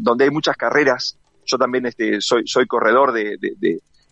donde 0.00 0.24
hay 0.24 0.30
muchas 0.30 0.56
carreras. 0.56 1.16
Yo 1.46 1.58
también 1.58 1.86
este, 1.86 2.20
soy, 2.20 2.46
soy 2.46 2.66
corredor 2.66 3.12
de, 3.12 3.36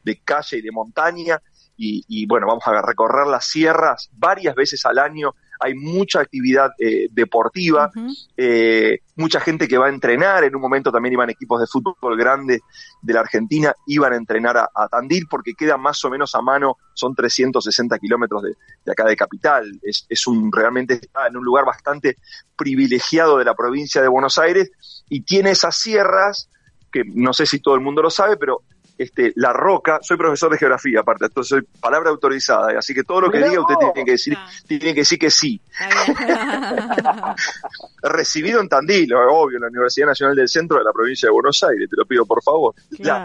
de 0.08 0.20
calle 0.25 0.58
y 0.58 0.62
de 0.62 0.72
montaña 0.72 1.40
y, 1.80 2.26
bueno, 2.26 2.49
vamos 2.49 2.66
a 2.66 2.82
recorrer 2.82 3.28
las 3.28 3.44
sierras 3.44 4.11
varias 4.12 4.56
veces 4.56 4.85
al 4.85 4.99
año. 4.99 5.35
Hay 5.61 5.75
mucha 5.75 6.20
actividad 6.20 6.70
eh, 6.78 7.08
deportiva, 7.11 7.90
eh, 8.37 9.00
mucha 9.16 9.40
gente 9.40 9.68
que 9.68 9.78
va 9.78 9.87
a 9.87 9.90
entrenar, 9.90 10.44
en 10.44 10.54
un 10.56 10.61
momento 10.61 10.90
también 10.90 11.12
iban 11.12 11.30
equipos 11.30 11.61
de 11.61 11.66
fútbol 11.66 12.16
grandes 12.16 12.61
de 13.00 13.12
la 13.12 13.20
Argentina, 13.20 13.73
iban 13.87 14.12
a 14.12 14.16
entrenar 14.16 14.56
a, 14.56 14.88
Tandil 14.88 15.26
porque 15.28 15.54
queda 15.54 15.76
más 15.76 16.04
o 16.04 16.11
menos 16.11 16.35
a 16.35 16.42
mano, 16.42 16.76
son 16.94 17.14
360 17.14 17.99
kilómetros 17.99 18.42
de, 18.42 18.92
acá 18.92 19.04
de 19.04 19.16
capital, 19.16 19.80
es, 19.82 20.06
es 20.08 20.26
un 20.26 20.50
realmente 20.52 20.94
está 20.94 21.26
en 21.26 21.37
un 21.37 21.44
lugar 21.44 21.64
bastante 21.64 22.18
privilegiado 22.56 23.38
de 23.38 23.44
la 23.44 23.54
provincia 23.54 24.02
de 24.02 24.08
Buenos 24.08 24.38
Aires 24.38 24.70
y 25.08 25.23
tiene 25.23 25.50
esas 25.50 25.76
sierras 25.76 26.49
que 26.92 27.02
no 27.04 27.32
sé 27.32 27.47
si 27.47 27.61
todo 27.61 27.75
el 27.75 27.80
mundo 27.80 28.02
lo 28.02 28.11
sabe, 28.11 28.37
pero 28.37 28.62
este, 28.99 29.33
la 29.37 29.52
roca, 29.52 30.00
soy 30.02 30.17
profesor 30.17 30.50
de 30.50 30.59
geografía 30.59 31.00
aparte, 31.00 31.26
entonces 31.26 31.49
soy 31.49 31.62
palabra 31.81 32.11
autorizada, 32.11 32.78
así 32.78 32.93
que 32.93 33.05
todo 33.05 33.23
lo 33.23 33.31
que 33.31 33.38
diga 33.38 33.61
usted 33.61 33.76
tiene 33.76 34.05
que 34.05 34.11
decir, 34.11 34.35
ah. 34.37 34.50
tiene 34.67 34.93
que 34.93 35.00
decir 35.00 35.19
que 35.19 35.31
sí. 35.31 35.61
Recibido 38.02 38.61
en 38.61 38.69
Tandil, 38.69 39.14
obvio, 39.14 39.57
en 39.57 39.62
la 39.62 39.69
Universidad 39.69 40.09
Nacional 40.09 40.35
del 40.35 40.49
Centro 40.49 40.78
de 40.78 40.85
la 40.85 40.93
provincia 40.93 41.28
de 41.28 41.33
Buenos 41.33 41.62
Aires, 41.62 41.88
te 41.88 41.97
lo 41.97 42.05
pido 42.05 42.26
por 42.26 42.43
favor. 42.43 42.75
La 42.99 43.25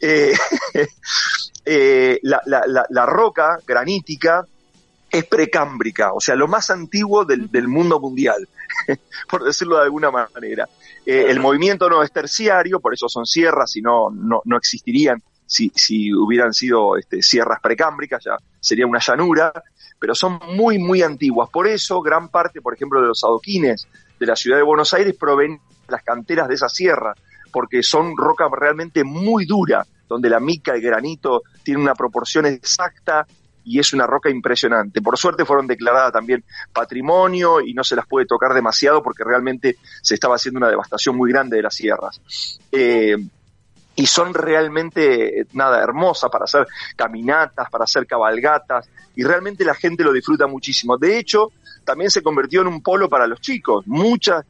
eh, 0.00 0.34
eh, 1.64 2.18
la, 2.22 2.40
la, 2.46 2.86
la, 2.88 3.06
roca 3.06 3.58
granítica 3.66 4.44
es 5.18 5.24
precámbrica, 5.24 6.12
o 6.12 6.20
sea, 6.20 6.34
lo 6.34 6.48
más 6.48 6.70
antiguo 6.70 7.24
del, 7.24 7.50
del 7.50 7.68
mundo 7.68 8.00
mundial, 8.00 8.48
por 9.30 9.44
decirlo 9.44 9.76
de 9.76 9.84
alguna 9.84 10.10
manera. 10.10 10.68
Eh, 11.04 11.26
el 11.28 11.40
movimiento 11.40 11.88
no 11.88 12.02
es 12.02 12.10
terciario, 12.12 12.80
por 12.80 12.92
eso 12.94 13.08
son 13.08 13.26
sierras 13.26 13.76
y 13.76 13.82
no, 13.82 14.10
no, 14.10 14.42
no 14.44 14.56
existirían 14.56 15.22
si, 15.46 15.70
si 15.74 16.12
hubieran 16.12 16.52
sido 16.52 16.96
este, 16.96 17.22
sierras 17.22 17.60
precámbricas, 17.60 18.24
ya 18.24 18.36
sería 18.60 18.86
una 18.86 18.98
llanura, 18.98 19.52
pero 19.98 20.14
son 20.14 20.40
muy, 20.54 20.78
muy 20.78 21.02
antiguas. 21.02 21.48
Por 21.50 21.66
eso, 21.68 22.02
gran 22.02 22.28
parte, 22.28 22.60
por 22.60 22.74
ejemplo, 22.74 23.00
de 23.00 23.08
los 23.08 23.22
adoquines 23.24 23.86
de 24.18 24.26
la 24.26 24.36
ciudad 24.36 24.56
de 24.56 24.62
Buenos 24.62 24.92
Aires 24.94 25.14
provienen 25.18 25.58
de 25.58 25.92
las 25.92 26.02
canteras 26.02 26.48
de 26.48 26.54
esa 26.54 26.68
sierra, 26.68 27.14
porque 27.52 27.82
son 27.82 28.16
roca 28.16 28.48
realmente 28.52 29.04
muy 29.04 29.46
dura, 29.46 29.86
donde 30.08 30.28
la 30.28 30.40
mica, 30.40 30.74
el 30.74 30.82
granito, 30.82 31.42
tiene 31.62 31.80
una 31.80 31.94
proporción 31.94 32.46
exacta 32.46 33.26
y 33.66 33.80
es 33.80 33.92
una 33.92 34.06
roca 34.06 34.30
impresionante. 34.30 35.02
Por 35.02 35.18
suerte 35.18 35.44
fueron 35.44 35.66
declaradas 35.66 36.12
también 36.12 36.44
patrimonio 36.72 37.60
y 37.60 37.74
no 37.74 37.82
se 37.82 37.96
las 37.96 38.06
puede 38.06 38.24
tocar 38.24 38.54
demasiado 38.54 39.02
porque 39.02 39.24
realmente 39.24 39.76
se 40.00 40.14
estaba 40.14 40.36
haciendo 40.36 40.58
una 40.58 40.70
devastación 40.70 41.16
muy 41.16 41.32
grande 41.32 41.56
de 41.56 41.62
las 41.64 41.74
sierras. 41.74 42.20
Eh, 42.70 43.16
y 43.96 44.06
son 44.06 44.34
realmente, 44.34 45.46
nada, 45.52 45.82
hermosas 45.82 46.30
para 46.30 46.44
hacer 46.44 46.66
caminatas, 46.94 47.68
para 47.68 47.84
hacer 47.84 48.06
cabalgatas, 48.06 48.88
y 49.16 49.24
realmente 49.24 49.64
la 49.64 49.74
gente 49.74 50.04
lo 50.04 50.12
disfruta 50.12 50.46
muchísimo. 50.46 50.96
De 50.96 51.18
hecho, 51.18 51.50
también 51.84 52.10
se 52.10 52.22
convirtió 52.22 52.60
en 52.60 52.68
un 52.68 52.82
polo 52.82 53.08
para 53.08 53.26
los 53.26 53.40
chicos. 53.40 53.84
Muchas 53.86 54.44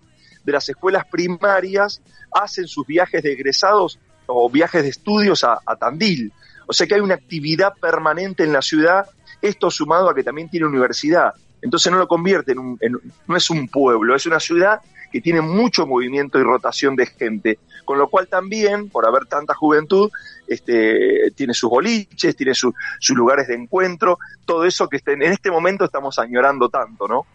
de 0.44 0.52
las 0.52 0.68
escuelas 0.68 1.06
primarias 1.10 2.02
hacen 2.32 2.66
sus 2.66 2.86
viajes 2.86 3.22
de 3.22 3.32
egresados 3.32 3.98
o 4.26 4.50
viajes 4.50 4.82
de 4.82 4.90
estudios 4.90 5.42
a 5.44 5.76
Tandil. 5.78 6.32
O 6.66 6.72
sea 6.72 6.86
que 6.86 6.94
hay 6.94 7.00
una 7.00 7.14
actividad 7.14 7.74
permanente 7.80 8.44
en 8.44 8.52
la 8.52 8.62
ciudad, 8.62 9.06
esto 9.40 9.70
sumado 9.70 10.10
a 10.10 10.14
que 10.14 10.24
también 10.24 10.48
tiene 10.48 10.66
universidad. 10.66 11.34
Entonces 11.62 11.90
no 11.90 11.98
lo 11.98 12.08
convierte 12.08 12.52
en 12.52 12.58
un, 12.58 12.78
no 13.26 13.36
es 13.36 13.50
un 13.50 13.68
pueblo, 13.68 14.14
es 14.14 14.26
una 14.26 14.40
ciudad 14.40 14.80
que 15.10 15.20
tiene 15.20 15.40
mucho 15.40 15.86
movimiento 15.86 16.38
y 16.38 16.42
rotación 16.42 16.96
de 16.96 17.06
gente, 17.06 17.58
con 17.84 17.98
lo 17.98 18.08
cual 18.08 18.28
también, 18.28 18.88
por 18.90 19.06
haber 19.06 19.26
tanta 19.26 19.54
juventud, 19.54 20.10
este, 20.46 21.30
tiene 21.34 21.54
sus 21.54 21.70
boliches, 21.70 22.36
tiene 22.36 22.54
sus 22.54 22.74
lugares 23.10 23.48
de 23.48 23.54
encuentro, 23.54 24.18
todo 24.44 24.64
eso 24.64 24.88
que 24.88 25.00
en 25.06 25.22
este 25.22 25.50
momento 25.50 25.84
estamos 25.84 26.18
añorando 26.18 26.68
tanto, 26.68 27.08
¿no? 27.08 27.26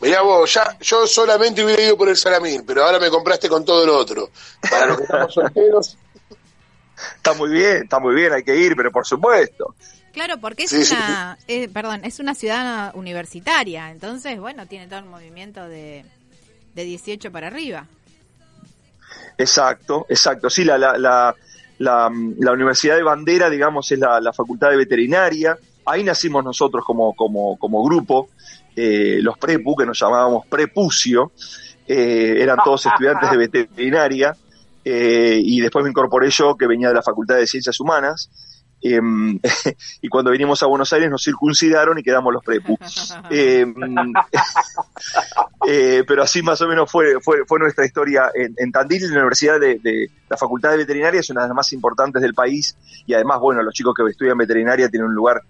Mirá 0.00 0.20
vos, 0.22 0.52
ya, 0.52 0.76
yo 0.80 1.06
solamente 1.06 1.64
hubiera 1.64 1.82
ido 1.82 1.96
por 1.96 2.08
el 2.08 2.16
Salamín, 2.16 2.64
pero 2.66 2.84
ahora 2.84 2.98
me 2.98 3.08
compraste 3.08 3.48
con 3.48 3.64
todo 3.64 3.86
lo 3.86 3.96
otro. 3.96 4.30
Para 4.68 4.86
los 4.86 4.96
que 4.96 5.04
estamos 5.04 5.32
solteros, 5.32 5.96
está 7.16 7.34
muy 7.34 7.50
bien, 7.50 7.84
está 7.84 7.98
muy 7.98 8.14
bien, 8.14 8.32
hay 8.32 8.42
que 8.42 8.56
ir, 8.56 8.74
pero 8.76 8.90
por 8.90 9.06
supuesto. 9.06 9.74
Claro, 10.12 10.38
porque 10.38 10.64
es 10.64 10.72
una, 10.72 11.38
eh, 11.48 11.68
perdón, 11.68 12.04
es 12.04 12.20
una 12.20 12.34
ciudad 12.34 12.94
universitaria, 12.94 13.90
entonces, 13.90 14.38
bueno, 14.38 14.66
tiene 14.66 14.86
todo 14.86 14.98
el 14.98 15.06
movimiento 15.06 15.66
de, 15.68 16.04
de 16.74 16.84
18 16.84 17.32
para 17.32 17.46
arriba. 17.46 17.86
Exacto, 19.38 20.06
exacto. 20.08 20.50
Sí, 20.50 20.64
la, 20.64 20.78
la, 20.78 20.96
la, 20.98 21.34
la, 21.78 22.52
Universidad 22.52 22.96
de 22.96 23.02
Bandera, 23.02 23.50
digamos, 23.50 23.90
es 23.90 23.98
la, 23.98 24.32
Facultad 24.32 24.70
de 24.70 24.76
Veterinaria. 24.76 25.56
Ahí 25.84 26.04
nacimos 26.04 26.44
nosotros 26.44 26.84
como, 26.84 27.14
como, 27.14 27.58
como 27.58 27.82
grupo, 27.84 28.28
eh, 28.76 29.18
los 29.20 29.38
Prepu, 29.38 29.76
que 29.76 29.86
nos 29.86 29.98
llamábamos 29.98 30.46
Prepucio. 30.46 31.32
Eh, 31.86 32.36
eran 32.38 32.58
todos 32.64 32.86
estudiantes 32.86 33.30
de 33.30 33.36
veterinaria. 33.36 34.36
Eh, 34.84 35.40
y 35.42 35.60
después 35.60 35.84
me 35.84 35.90
incorporé 35.90 36.30
yo, 36.30 36.56
que 36.56 36.66
venía 36.66 36.88
de 36.88 36.94
la 36.94 37.02
Facultad 37.02 37.36
de 37.36 37.46
Ciencias 37.46 37.78
Humanas, 37.78 38.30
em, 38.80 39.38
y 40.02 40.08
cuando 40.08 40.30
vinimos 40.32 40.62
a 40.62 40.66
Buenos 40.66 40.92
Aires 40.92 41.08
nos 41.08 41.22
circuncidaron 41.22 41.98
y 41.98 42.02
quedamos 42.02 42.32
los 42.32 42.44
prepu. 42.44 42.76
Em, 43.30 43.74
eh, 45.68 46.04
pero 46.06 46.22
así 46.22 46.42
más 46.42 46.60
o 46.60 46.68
menos 46.68 46.90
fue, 46.90 47.20
fue, 47.20 47.44
fue 47.46 47.58
nuestra 47.58 47.86
historia 47.86 48.30
en, 48.34 48.72
Tandil, 48.72 49.02
la 49.08 49.18
Universidad 49.18 49.60
de, 49.60 50.10
la 50.28 50.36
Facultad 50.36 50.70
de 50.70 50.78
Veterinaria 50.78 51.20
es 51.20 51.30
una 51.30 51.42
de 51.42 51.48
las 51.48 51.56
más 51.56 51.72
importantes 51.72 52.20
del 52.20 52.34
país. 52.34 52.76
Y 53.06 53.14
además, 53.14 53.38
bueno, 53.40 53.62
los 53.62 53.74
chicos 53.74 53.94
que 53.94 54.02
estudian 54.10 54.36
veterinaria 54.36 54.88
tienen 54.88 55.08
un 55.08 55.14
lugar 55.14 55.42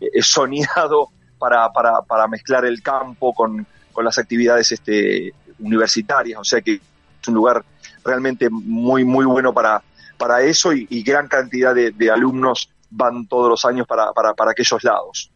eh, 0.00 0.22
soñado 0.22 1.08
para, 1.38 1.70
para, 1.72 2.02
para 2.02 2.28
mezclar 2.28 2.64
el 2.64 2.82
campo 2.82 3.32
con, 3.32 3.66
con 3.92 4.04
las 4.04 4.18
actividades 4.18 4.72
este, 4.72 5.32
universitarias, 5.58 6.38
o 6.38 6.44
sea 6.44 6.60
que 6.60 6.74
es 6.74 7.28
un 7.28 7.34
lugar 7.34 7.64
realmente 8.04 8.48
muy, 8.50 9.04
muy 9.04 9.24
bueno 9.24 9.52
para, 9.52 9.82
para 10.16 10.42
eso 10.42 10.72
y, 10.72 11.02
gran 11.02 11.28
cantidad 11.28 11.74
de, 11.74 12.10
alumnos 12.10 12.68
van 12.90 13.26
todos 13.26 13.48
los 13.48 13.64
años 13.64 13.86
para, 13.86 14.12
para, 14.12 14.34
para 14.34 14.52
aquellos 14.52 14.82
lados. 14.84 15.30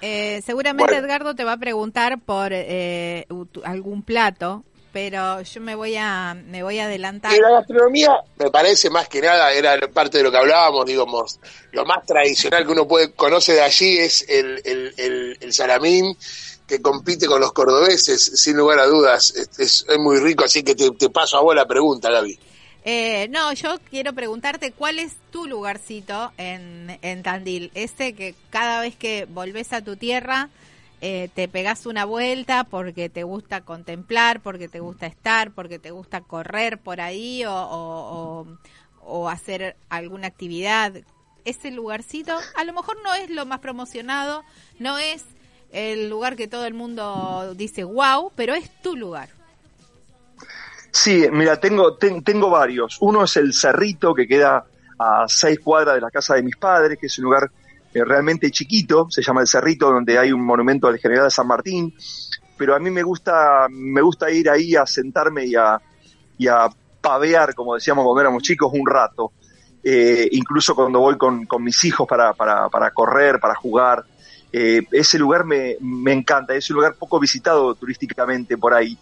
Eh, 0.00 0.42
seguramente 0.44 0.96
Edgardo 0.96 1.34
te 1.34 1.44
va 1.44 1.52
a 1.52 1.56
preguntar 1.56 2.20
por 2.20 2.50
eh, 2.52 3.26
algún 3.64 4.02
plato, 4.02 4.62
pero 4.92 5.42
yo 5.42 5.60
me 5.60 5.74
voy 5.74 5.96
a 5.96 6.34
me 6.34 6.62
voy 6.62 6.78
a 6.78 6.84
adelantar. 6.84 7.34
Y 7.34 7.40
la 7.40 7.50
gastronomía 7.50 8.10
me 8.36 8.50
parece 8.50 8.90
más 8.90 9.08
que 9.08 9.20
nada 9.20 9.52
era 9.52 9.76
parte 9.92 10.18
de 10.18 10.24
lo 10.24 10.30
que 10.30 10.38
hablábamos, 10.38 10.86
digamos, 10.86 11.40
lo 11.72 11.84
más 11.84 12.06
tradicional 12.06 12.64
que 12.64 12.72
uno 12.72 12.86
puede 12.86 13.12
conoce 13.12 13.54
de 13.54 13.62
allí 13.62 13.98
es 13.98 14.24
el, 14.28 14.60
el, 14.64 14.94
el, 14.96 15.38
el 15.40 15.52
salamín 15.52 16.16
que 16.68 16.82
compite 16.82 17.26
con 17.26 17.40
los 17.40 17.52
cordobeses, 17.52 18.22
sin 18.22 18.56
lugar 18.56 18.78
a 18.78 18.86
dudas. 18.86 19.34
Es, 19.58 19.86
muy 19.98 20.20
rico, 20.20 20.44
así 20.44 20.62
que 20.62 20.74
te, 20.74 21.10
paso 21.10 21.38
a 21.38 21.40
vos 21.40 21.56
la 21.56 21.66
pregunta, 21.66 22.10
Gaby. 22.10 22.38
Eh, 22.84 23.26
no, 23.30 23.52
yo 23.54 23.78
quiero 23.90 24.12
preguntarte 24.12 24.72
cuál 24.72 24.98
es 24.98 25.16
tu 25.32 25.46
lugarcito 25.46 26.32
en, 26.36 26.98
en 27.02 27.22
Tandil. 27.22 27.72
Ese 27.74 28.12
que 28.12 28.34
cada 28.50 28.82
vez 28.82 28.94
que 28.96 29.24
volvés 29.24 29.72
a 29.72 29.82
tu 29.82 29.96
tierra 29.96 30.50
eh, 31.00 31.28
te 31.34 31.48
pegas 31.48 31.86
una 31.86 32.04
vuelta 32.04 32.64
porque 32.64 33.08
te 33.08 33.24
gusta 33.24 33.62
contemplar, 33.62 34.40
porque 34.40 34.68
te 34.68 34.80
gusta 34.80 35.06
estar, 35.06 35.52
porque 35.52 35.78
te 35.78 35.90
gusta 35.90 36.20
correr 36.20 36.78
por 36.78 37.00
ahí 37.00 37.44
o, 37.46 38.46
o 39.02 39.28
hacer 39.28 39.76
alguna 39.88 40.28
actividad. 40.28 40.92
Ese 41.44 41.70
lugarcito 41.70 42.36
a 42.56 42.64
lo 42.64 42.74
mejor 42.74 42.98
no 43.02 43.14
es 43.14 43.30
lo 43.30 43.46
más 43.46 43.60
promocionado, 43.60 44.44
no 44.78 44.98
es 44.98 45.24
el 45.72 46.08
lugar 46.08 46.36
que 46.36 46.48
todo 46.48 46.64
el 46.64 46.74
mundo 46.74 47.54
dice 47.54 47.84
wow, 47.84 48.32
pero 48.34 48.54
es 48.54 48.70
tu 48.82 48.96
lugar. 48.96 49.28
Sí, 50.90 51.26
mira, 51.30 51.60
tengo, 51.60 51.96
tengo 51.96 52.50
varios. 52.50 52.96
Uno 53.00 53.24
es 53.24 53.36
el 53.36 53.52
Cerrito, 53.52 54.14
que 54.14 54.26
queda 54.26 54.64
a 54.98 55.24
seis 55.28 55.60
cuadras 55.60 55.94
de 55.94 56.00
la 56.00 56.10
casa 56.10 56.34
de 56.34 56.42
mis 56.42 56.56
padres, 56.56 56.98
que 56.98 57.06
es 57.06 57.18
un 57.18 57.26
lugar 57.26 57.50
eh, 57.92 58.04
realmente 58.04 58.50
chiquito, 58.50 59.06
se 59.10 59.22
llama 59.22 59.42
el 59.42 59.46
Cerrito, 59.46 59.90
donde 59.90 60.18
hay 60.18 60.32
un 60.32 60.44
monumento 60.44 60.88
al 60.88 60.98
general 60.98 61.30
San 61.30 61.46
Martín. 61.46 61.94
Pero 62.56 62.74
a 62.74 62.78
mí 62.78 62.90
me 62.90 63.02
gusta, 63.02 63.68
me 63.70 64.00
gusta 64.00 64.30
ir 64.30 64.50
ahí 64.50 64.74
a 64.74 64.86
sentarme 64.86 65.46
y 65.46 65.54
a, 65.54 65.80
y 66.36 66.48
a 66.48 66.68
pavear, 67.00 67.54
como 67.54 67.74
decíamos 67.74 68.04
cuando 68.04 68.20
éramos 68.20 68.42
chicos, 68.42 68.70
un 68.72 68.86
rato. 68.86 69.32
Eh, 69.84 70.28
incluso 70.32 70.74
cuando 70.74 70.98
voy 70.98 71.16
con, 71.16 71.46
con 71.46 71.62
mis 71.62 71.84
hijos 71.84 72.06
para, 72.08 72.32
para, 72.34 72.68
para 72.68 72.90
correr, 72.90 73.38
para 73.38 73.54
jugar. 73.54 74.04
Eh, 74.52 74.82
ese 74.92 75.18
lugar 75.18 75.44
me, 75.44 75.76
me, 75.80 76.12
encanta, 76.12 76.54
es 76.54 76.70
un 76.70 76.76
lugar 76.76 76.94
poco 76.94 77.20
visitado 77.20 77.74
turísticamente 77.74 78.56
por 78.56 78.74
ahí. 78.74 78.96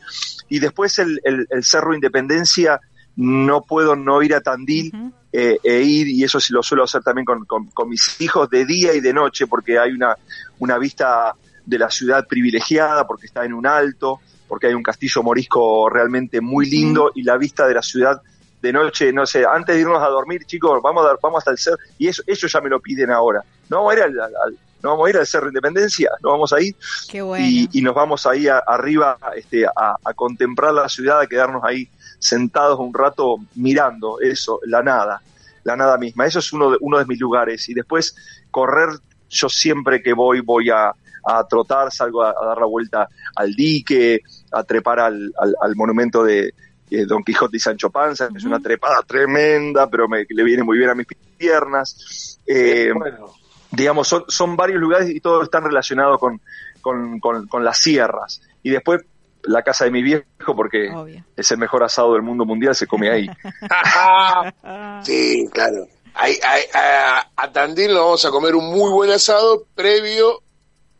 Y 0.48 0.58
después 0.58 0.98
el, 0.98 1.20
el, 1.24 1.64
Cerro 1.64 1.94
Independencia, 1.94 2.80
no 3.16 3.62
puedo 3.62 3.96
no 3.96 4.22
ir 4.22 4.34
a 4.34 4.40
Tandil 4.40 4.92
eh, 5.32 5.58
e 5.62 5.80
ir, 5.82 6.08
y 6.08 6.24
eso 6.24 6.38
sí 6.38 6.52
lo 6.52 6.62
suelo 6.62 6.84
hacer 6.84 7.02
también 7.02 7.24
con, 7.24 7.44
con, 7.46 7.88
mis 7.88 8.20
hijos 8.20 8.50
de 8.50 8.66
día 8.66 8.92
y 8.92 9.00
de 9.00 9.12
noche, 9.12 9.46
porque 9.46 9.78
hay 9.78 9.92
una, 9.92 10.14
una 10.58 10.78
vista 10.78 11.34
de 11.64 11.78
la 11.78 11.90
ciudad 11.90 12.26
privilegiada, 12.26 13.06
porque 13.06 13.26
está 13.26 13.44
en 13.44 13.54
un 13.54 13.66
alto, 13.66 14.20
porque 14.46 14.66
hay 14.66 14.74
un 14.74 14.82
castillo 14.82 15.22
morisco 15.22 15.88
realmente 15.88 16.40
muy 16.40 16.68
lindo 16.68 17.10
y 17.14 17.22
la 17.22 17.36
vista 17.36 17.66
de 17.66 17.74
la 17.74 17.82
ciudad 17.82 18.20
de 18.60 18.72
noche, 18.72 19.12
no 19.12 19.26
sé, 19.26 19.44
antes 19.44 19.74
de 19.74 19.82
irnos 19.82 20.02
a 20.02 20.08
dormir, 20.08 20.44
chicos, 20.44 20.80
vamos 20.82 21.04
a 21.04 21.08
dar, 21.08 21.18
vamos 21.22 21.38
hasta 21.38 21.52
el 21.52 21.58
cerro, 21.58 21.78
y 21.98 22.08
eso, 22.08 22.22
ellos 22.26 22.50
ya 22.50 22.60
me 22.60 22.68
lo 22.68 22.80
piden 22.80 23.10
ahora. 23.10 23.42
No, 23.68 23.90
era 23.90 24.04
al, 24.04 24.58
nos 24.86 24.92
vamos 24.94 25.06
a 25.06 25.10
ir 25.10 25.16
al 25.16 25.26
Cerro 25.26 25.48
Independencia, 25.48 26.10
nos 26.22 26.32
vamos 26.32 26.52
a 26.52 26.60
ir 26.60 26.74
Qué 27.10 27.20
bueno. 27.22 27.44
y, 27.44 27.68
y 27.72 27.82
nos 27.82 27.94
vamos 27.94 28.24
ahí 28.26 28.46
a- 28.48 28.58
arriba 28.58 29.18
este, 29.34 29.66
a, 29.66 29.96
a 30.04 30.14
contemplar 30.14 30.72
la 30.72 30.88
ciudad, 30.88 31.20
a 31.20 31.26
quedarnos 31.26 31.62
ahí 31.64 31.88
sentados 32.18 32.78
un 32.78 32.94
rato 32.94 33.36
mirando 33.56 34.20
eso, 34.20 34.60
la 34.64 34.82
nada, 34.82 35.20
la 35.64 35.76
nada 35.76 35.98
misma. 35.98 36.26
Eso 36.26 36.38
es 36.38 36.52
uno 36.52 36.70
de, 36.70 36.78
uno 36.80 36.98
de 36.98 37.04
mis 37.06 37.18
lugares. 37.20 37.68
Y 37.68 37.74
después 37.74 38.14
correr, 38.50 38.88
yo 39.28 39.48
siempre 39.48 40.00
que 40.02 40.12
voy, 40.12 40.40
voy 40.40 40.70
a, 40.70 40.92
a 41.24 41.44
trotar, 41.48 41.92
salgo 41.92 42.22
a, 42.22 42.30
a 42.30 42.46
dar 42.46 42.58
la 42.58 42.66
vuelta 42.66 43.08
al 43.34 43.52
dique, 43.54 44.20
a 44.52 44.62
trepar 44.64 45.00
al, 45.00 45.32
al, 45.38 45.54
al 45.60 45.76
monumento 45.76 46.22
de 46.24 46.54
eh, 46.90 47.04
Don 47.04 47.22
Quijote 47.24 47.56
y 47.56 47.60
Sancho 47.60 47.90
Panza, 47.90 48.28
que 48.28 48.38
es 48.38 48.44
una 48.44 48.60
trepada 48.60 49.02
tremenda, 49.02 49.88
pero 49.90 50.08
me, 50.08 50.24
le 50.28 50.44
viene 50.44 50.62
muy 50.62 50.78
bien 50.78 50.90
a 50.90 50.94
mis 50.94 51.06
piernas. 51.36 52.38
Eh, 52.46 52.92
bueno, 52.94 53.34
digamos, 53.70 54.08
son, 54.08 54.24
son 54.28 54.56
varios 54.56 54.80
lugares 54.80 55.10
y 55.10 55.20
todos 55.20 55.44
están 55.44 55.64
relacionados 55.64 56.18
con, 56.18 56.40
con, 56.80 57.18
con, 57.20 57.46
con 57.46 57.64
las 57.64 57.78
sierras. 57.78 58.40
Y 58.62 58.70
después 58.70 59.02
la 59.42 59.62
casa 59.62 59.84
de 59.84 59.90
mi 59.92 60.02
viejo, 60.02 60.24
porque 60.56 60.90
Obvio. 60.92 61.24
es 61.36 61.50
el 61.52 61.58
mejor 61.58 61.84
asado 61.84 62.14
del 62.14 62.22
mundo 62.22 62.44
mundial, 62.44 62.74
se 62.74 62.86
come 62.86 63.10
ahí. 63.10 63.28
sí, 65.02 65.46
claro. 65.52 65.86
Ahí- 66.14 66.38
ahí- 66.42 66.64
a, 66.74 67.28
a 67.36 67.52
Tandil 67.52 67.88
nos 67.92 68.02
vamos 68.04 68.24
a 68.24 68.30
comer 68.30 68.54
un 68.54 68.64
muy 68.72 68.90
buen 68.90 69.10
asado 69.10 69.64
previo 69.74 70.42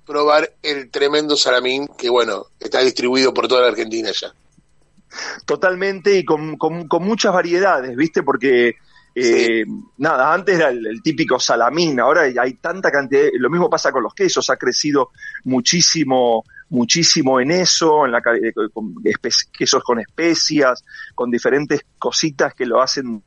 probar 0.05 0.53
el 0.63 0.91
tremendo 0.91 1.37
salamín 1.37 1.89
que, 1.99 2.09
bueno, 2.11 2.47
está 2.61 2.81
distribuido 2.81 3.33
por 3.35 3.49
toda 3.49 3.63
la 3.63 3.69
Argentina 3.69 4.11
ya. 4.13 4.33
Totalmente 5.47 6.17
y 6.19 6.25
con, 6.25 6.57
con, 6.57 6.87
con 6.87 7.03
muchas 7.03 7.33
variedades, 7.33 7.97
¿viste? 7.97 8.23
Porque, 8.23 8.75
eh, 9.19 9.65
nada, 9.97 10.35
antes 10.35 10.57
era 10.57 10.69
el, 10.69 11.01
típico 11.03 11.41
salamín, 11.41 11.99
ahora 12.01 12.25
hay, 12.39 12.53
tanta 12.55 12.91
cantidad, 12.91 13.29
lo 13.39 13.49
mismo 13.49 13.71
pasa 13.71 13.91
con 13.91 14.03
los 14.03 14.13
quesos, 14.13 14.51
ha 14.51 14.59
crecido 14.59 15.11
muchísimo 15.45 16.45
muchísimo 16.69 17.41
en 17.41 17.53
eso, 17.53 18.05
en 18.05 18.13
la 18.13 18.19
eh, 18.19 18.53
con 18.75 18.95
quesos 19.57 19.83
con 19.83 20.01
especias, 20.01 20.85
con 21.15 21.31
diferentes 21.31 21.81
cositas 21.99 22.53
que 22.53 22.67
lo 22.67 22.83
hacen 22.83 23.23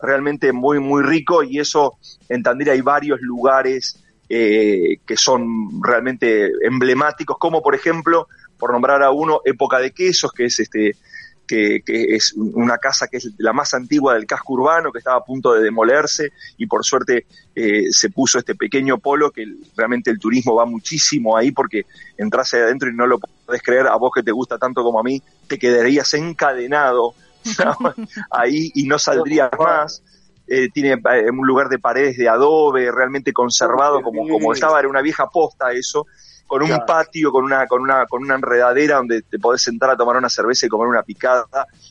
realmente 0.00 0.52
muy 0.52 0.78
muy 0.78 1.02
rico 1.02 1.42
y 1.42 1.58
eso 1.58 1.94
en 2.28 2.44
Tandil 2.44 2.70
hay 2.70 2.82
varios 2.82 3.20
lugares 3.20 4.04
eh, 4.28 4.98
que 5.04 5.16
son 5.16 5.82
realmente 5.82 6.48
emblemáticos, 6.62 7.38
como 7.38 7.60
por 7.60 7.74
ejemplo, 7.74 8.28
por 8.56 8.72
nombrar 8.72 9.02
a 9.02 9.10
uno, 9.10 9.40
Época 9.44 9.80
de 9.80 9.90
Quesos, 9.90 10.30
que 10.32 10.44
es 10.44 10.60
este 10.60 10.96
que, 11.46 11.82
que 11.84 12.14
es 12.14 12.34
una 12.34 12.78
casa 12.78 13.08
que 13.08 13.18
es 13.18 13.30
la 13.38 13.52
más 13.52 13.74
antigua 13.74 14.14
del 14.14 14.26
casco 14.26 14.54
urbano, 14.54 14.92
que 14.92 14.98
estaba 14.98 15.18
a 15.18 15.24
punto 15.24 15.52
de 15.52 15.62
demolerse 15.62 16.30
y 16.56 16.66
por 16.66 16.84
suerte 16.84 17.26
eh, 17.54 17.84
se 17.90 18.10
puso 18.10 18.38
este 18.38 18.54
pequeño 18.54 18.98
polo 18.98 19.30
que 19.30 19.46
realmente 19.76 20.10
el 20.10 20.18
turismo 20.18 20.54
va 20.54 20.66
muchísimo 20.66 21.36
ahí 21.36 21.52
porque 21.52 21.86
entras 22.16 22.52
ahí 22.54 22.60
adentro 22.60 22.88
y 22.88 22.94
no 22.94 23.06
lo 23.06 23.18
podés 23.18 23.62
creer, 23.62 23.86
a 23.86 23.96
vos 23.96 24.10
que 24.14 24.22
te 24.22 24.32
gusta 24.32 24.58
tanto 24.58 24.82
como 24.82 25.00
a 25.00 25.02
mí, 25.02 25.22
te 25.46 25.58
quedarías 25.58 26.12
encadenado 26.14 27.14
ahí 28.30 28.70
y 28.74 28.86
no 28.86 28.98
saldrías 28.98 29.50
más. 29.58 30.02
Eh, 30.46 30.68
tiene 30.68 30.92
eh, 30.92 31.30
un 31.30 31.46
lugar 31.46 31.70
de 31.70 31.78
paredes 31.78 32.18
de 32.18 32.28
adobe 32.28 32.92
realmente 32.92 33.32
conservado 33.32 34.02
como, 34.02 34.28
como 34.28 34.52
estaba, 34.52 34.78
era 34.78 34.88
una 34.88 35.00
vieja 35.00 35.26
posta 35.30 35.72
eso, 35.72 36.06
con 36.46 36.62
un 36.62 36.68
Claro. 36.68 36.84
patio, 36.86 37.32
con 37.32 37.44
una, 37.44 37.66
con 37.66 37.80
una, 37.82 38.06
con 38.06 38.22
una 38.22 38.34
enredadera 38.34 38.96
donde 38.96 39.22
te 39.22 39.38
podés 39.38 39.62
sentar 39.62 39.90
a 39.90 39.96
tomar 39.96 40.16
una 40.16 40.28
cerveza 40.28 40.66
y 40.66 40.68
comer 40.68 40.88
una 40.88 41.02
picada 41.02 41.46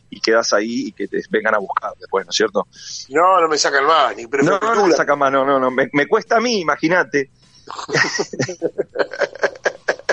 y 0.10 0.20
quedas 0.22 0.54
ahí 0.54 0.88
y 0.88 0.92
que 0.92 1.08
te 1.08 1.22
vengan 1.30 1.56
a 1.56 1.58
buscar 1.58 1.92
después, 2.00 2.26
¿no 2.26 2.30
es 2.30 2.36
cierto? 2.36 2.68
No, 3.10 3.42
no 3.42 3.48
me 3.48 3.58
sacan 3.58 3.86
más, 3.86 4.16
ni 4.16 4.24
No, 4.26 4.60
no, 4.60 4.76
no, 4.76 4.88
me 4.88 4.94
saca 4.94 5.16
más, 5.16 5.32
no, 5.32 5.44
no, 5.46 5.60
no, 5.60 5.72
me, 5.72 5.90
me 5.94 6.08
cuesta 6.08 6.38
a 6.38 6.40
mí, 6.40 6.60
imagínate. 6.62 7.30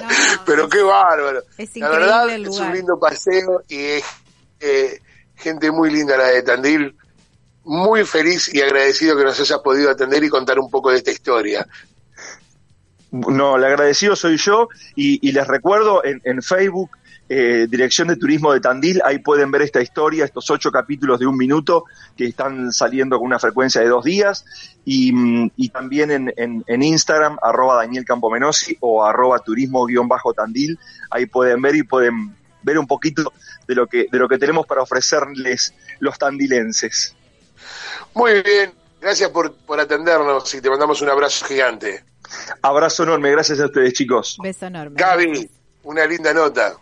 No, 0.01 0.09
Pero 0.47 0.69
qué 0.69 0.83
bárbaro. 0.83 1.43
Es 1.59 1.77
La 1.77 1.87
increíble 1.87 1.99
verdad 1.99 2.31
el 2.31 2.47
es 2.47 2.59
un 2.59 2.73
lindo 2.73 2.99
paseo 2.99 3.63
y 3.69 3.77
es 3.85 4.05
eh, 4.61 4.99
gente 5.37 5.71
muy 5.71 5.91
linda 5.91 6.17
la 6.17 6.29
de 6.29 6.43
Tandil. 6.43 6.97
Muy 7.65 8.05
feliz 8.05 8.53
y 8.55 8.63
agradecido 8.63 9.17
que 9.17 9.25
nos 9.25 9.39
hayas 9.39 9.59
podido 9.61 9.91
atender 9.91 10.25
y 10.25 10.29
contar 10.31 10.59
un 10.59 10.71
poco 10.71 10.91
de 10.91 10.97
esta 10.97 11.11
historia. 11.11 11.67
No, 13.13 13.57
el 13.57 13.65
agradecido 13.65 14.15
soy 14.15 14.37
yo 14.37 14.69
y, 14.95 15.33
les 15.33 15.47
recuerdo 15.47 16.05
en, 16.05 16.21
en 16.25 16.43
Facebook, 16.43 16.91
eh, 17.29 17.67
Dirección 17.69 18.09
de 18.09 18.17
Turismo 18.17 18.53
de 18.53 18.61
Tandil, 18.61 19.01
ahí 19.05 19.19
pueden 19.19 19.51
ver 19.51 19.63
esta 19.63 19.81
historia, 19.81 20.25
estos 20.25 20.51
ocho 20.51 20.73
capítulos 20.73 21.21
de 21.21 21.27
un 21.27 21.37
minuto 21.37 21.85
que 22.17 22.27
están 22.27 22.73
saliendo 22.73 23.19
con 23.19 23.27
una 23.27 23.39
frecuencia 23.39 23.81
de 23.81 23.89
dos 23.89 24.05
días 24.05 24.45
y, 24.85 25.13
mm, 25.13 25.51
también 25.73 26.33
en 26.37 26.83
Instagram, 26.83 27.37
arroba 27.43 27.77
Daniel 27.77 28.05
Campomenosi 28.05 28.77
o 28.81 29.05
arroba 29.05 29.39
turismo-tandil, 29.39 30.79
ahí 31.11 31.27
pueden 31.27 31.63
ver 31.63 31.77
y 31.77 31.83
pueden 31.85 32.35
ver 32.63 32.79
un 32.79 32.87
poquito 32.87 33.33
de 33.67 33.75
lo 33.75 33.87
que, 33.87 34.07
de 34.11 34.19
lo 34.19 34.29
que 34.29 34.39
tenemos 34.39 34.67
para 34.67 34.83
ofrecerles 34.83 35.75
los 36.01 36.19
tandilenses. 36.19 37.15
Muy 38.15 38.43
bien, 38.43 38.73
gracias 39.01 39.31
por, 39.31 39.55
por 39.55 39.79
atendernos 39.79 40.53
y 40.55 40.61
te 40.61 40.69
mandamos 40.69 41.01
un 41.03 41.11
abrazo 41.11 41.47
gigante. 41.47 42.05
Abrazo 42.63 43.03
enorme, 43.05 43.31
gracias 43.31 43.61
a 43.61 43.67
ustedes 43.67 43.93
chicos. 43.95 44.37
Beso 44.43 44.67
enorme. 44.67 44.97
Gaby, 44.99 45.49
una 45.85 46.07
linda 46.07 46.33
nota. 46.33 46.77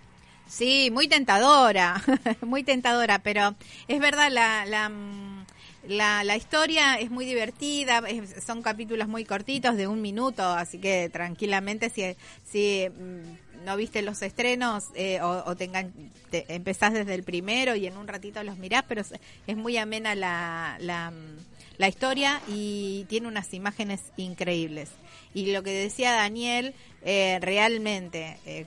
Sí, 0.48 0.90
muy 0.92 1.08
tentadora, 1.08 2.02
muy 2.40 2.62
tentadora, 2.62 3.18
pero 3.18 3.54
es 3.86 4.00
verdad, 4.00 4.30
la, 4.30 4.64
la, 4.64 4.88
mm, 4.88 5.44
la, 5.88 6.24
la 6.24 6.36
historia 6.36 6.94
es 6.98 7.10
muy 7.10 7.26
divertida, 7.26 7.98
es- 8.08 8.42
son 8.44 8.62
capítulos 8.62 9.08
muy 9.08 9.24
cortitos, 9.26 9.76
de 9.76 9.86
un 9.86 10.00
minuto, 10.00 10.42
así 10.42 10.78
que 10.78 11.10
tranquilamente 11.10 11.90
si, 11.90 12.16
si 12.50 12.88
mm, 12.88 13.64
no 13.66 13.76
viste 13.76 14.00
los 14.00 14.22
estrenos 14.22 14.84
eh, 14.94 15.20
o, 15.20 15.42
o 15.44 15.54
te 15.56 15.70
engan- 15.70 15.92
te- 16.30 16.46
empezás 16.48 16.94
desde 16.94 17.14
el 17.14 17.24
primero 17.24 17.74
y 17.74 17.86
en 17.86 17.98
un 17.98 18.08
ratito 18.08 18.42
los 18.42 18.56
mirás, 18.56 18.84
pero 18.88 19.02
es, 19.02 19.12
es 19.46 19.56
muy 19.56 19.76
amena 19.76 20.14
la, 20.14 20.76
la, 20.80 21.10
mm, 21.10 21.36
la 21.78 21.88
historia 21.88 22.40
y 22.48 23.06
tiene 23.08 23.28
unas 23.28 23.54
imágenes 23.54 24.00
increíbles. 24.16 24.90
Y 25.34 25.52
lo 25.52 25.62
que 25.62 25.70
decía 25.70 26.12
Daniel, 26.12 26.74
eh, 27.02 27.38
realmente, 27.40 28.38
eh, 28.44 28.66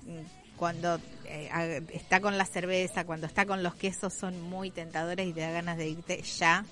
cuando 0.58 1.00
eh, 1.26 1.82
está 1.94 2.22
con 2.22 2.38
la 2.38 2.46
cerveza, 2.46 3.06
cuando 3.06 3.28
está 3.28 3.46
con 3.46 3.64
los 3.64 3.76
quesos, 3.76 4.14
son 4.14 4.42
muy 4.42 4.72
tentadores 4.72 5.28
y 5.28 5.34
te 5.34 5.42
da 5.42 5.52
ganas 5.52 5.78
de 5.78 5.90
irte 5.90 6.22
ya 6.22 6.66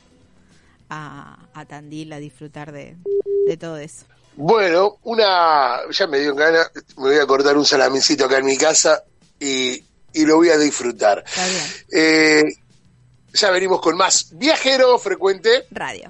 a, 0.90 1.48
a 1.54 1.66
Tandil 1.66 2.14
a 2.14 2.20
disfrutar 2.20 2.72
de, 2.72 2.96
de 3.48 3.58
todo 3.58 3.78
eso. 3.78 4.06
Bueno, 4.36 5.00
una, 5.04 5.80
ya 5.92 6.08
me 6.08 6.20
dio 6.20 6.34
ganas, 6.34 6.72
me 6.98 7.10
voy 7.10 7.18
a 7.18 7.26
cortar 7.26 7.58
un 7.58 7.66
salamincito 7.66 8.26
acá 8.26 8.38
en 8.38 8.46
mi 8.46 8.58
casa 8.58 9.04
y, 9.38 9.84
y 10.14 10.26
lo 10.26 10.38
voy 10.38 10.50
a 10.50 10.58
disfrutar. 10.58 11.26
Está 11.28 11.46
bien. 11.46 11.64
Eh, 11.92 12.44
ya 13.34 13.52
venimos 13.52 13.82
con 13.82 13.98
más 13.98 14.30
Viajero 14.38 14.98
Frecuente. 14.98 15.66
Radio. 15.72 16.08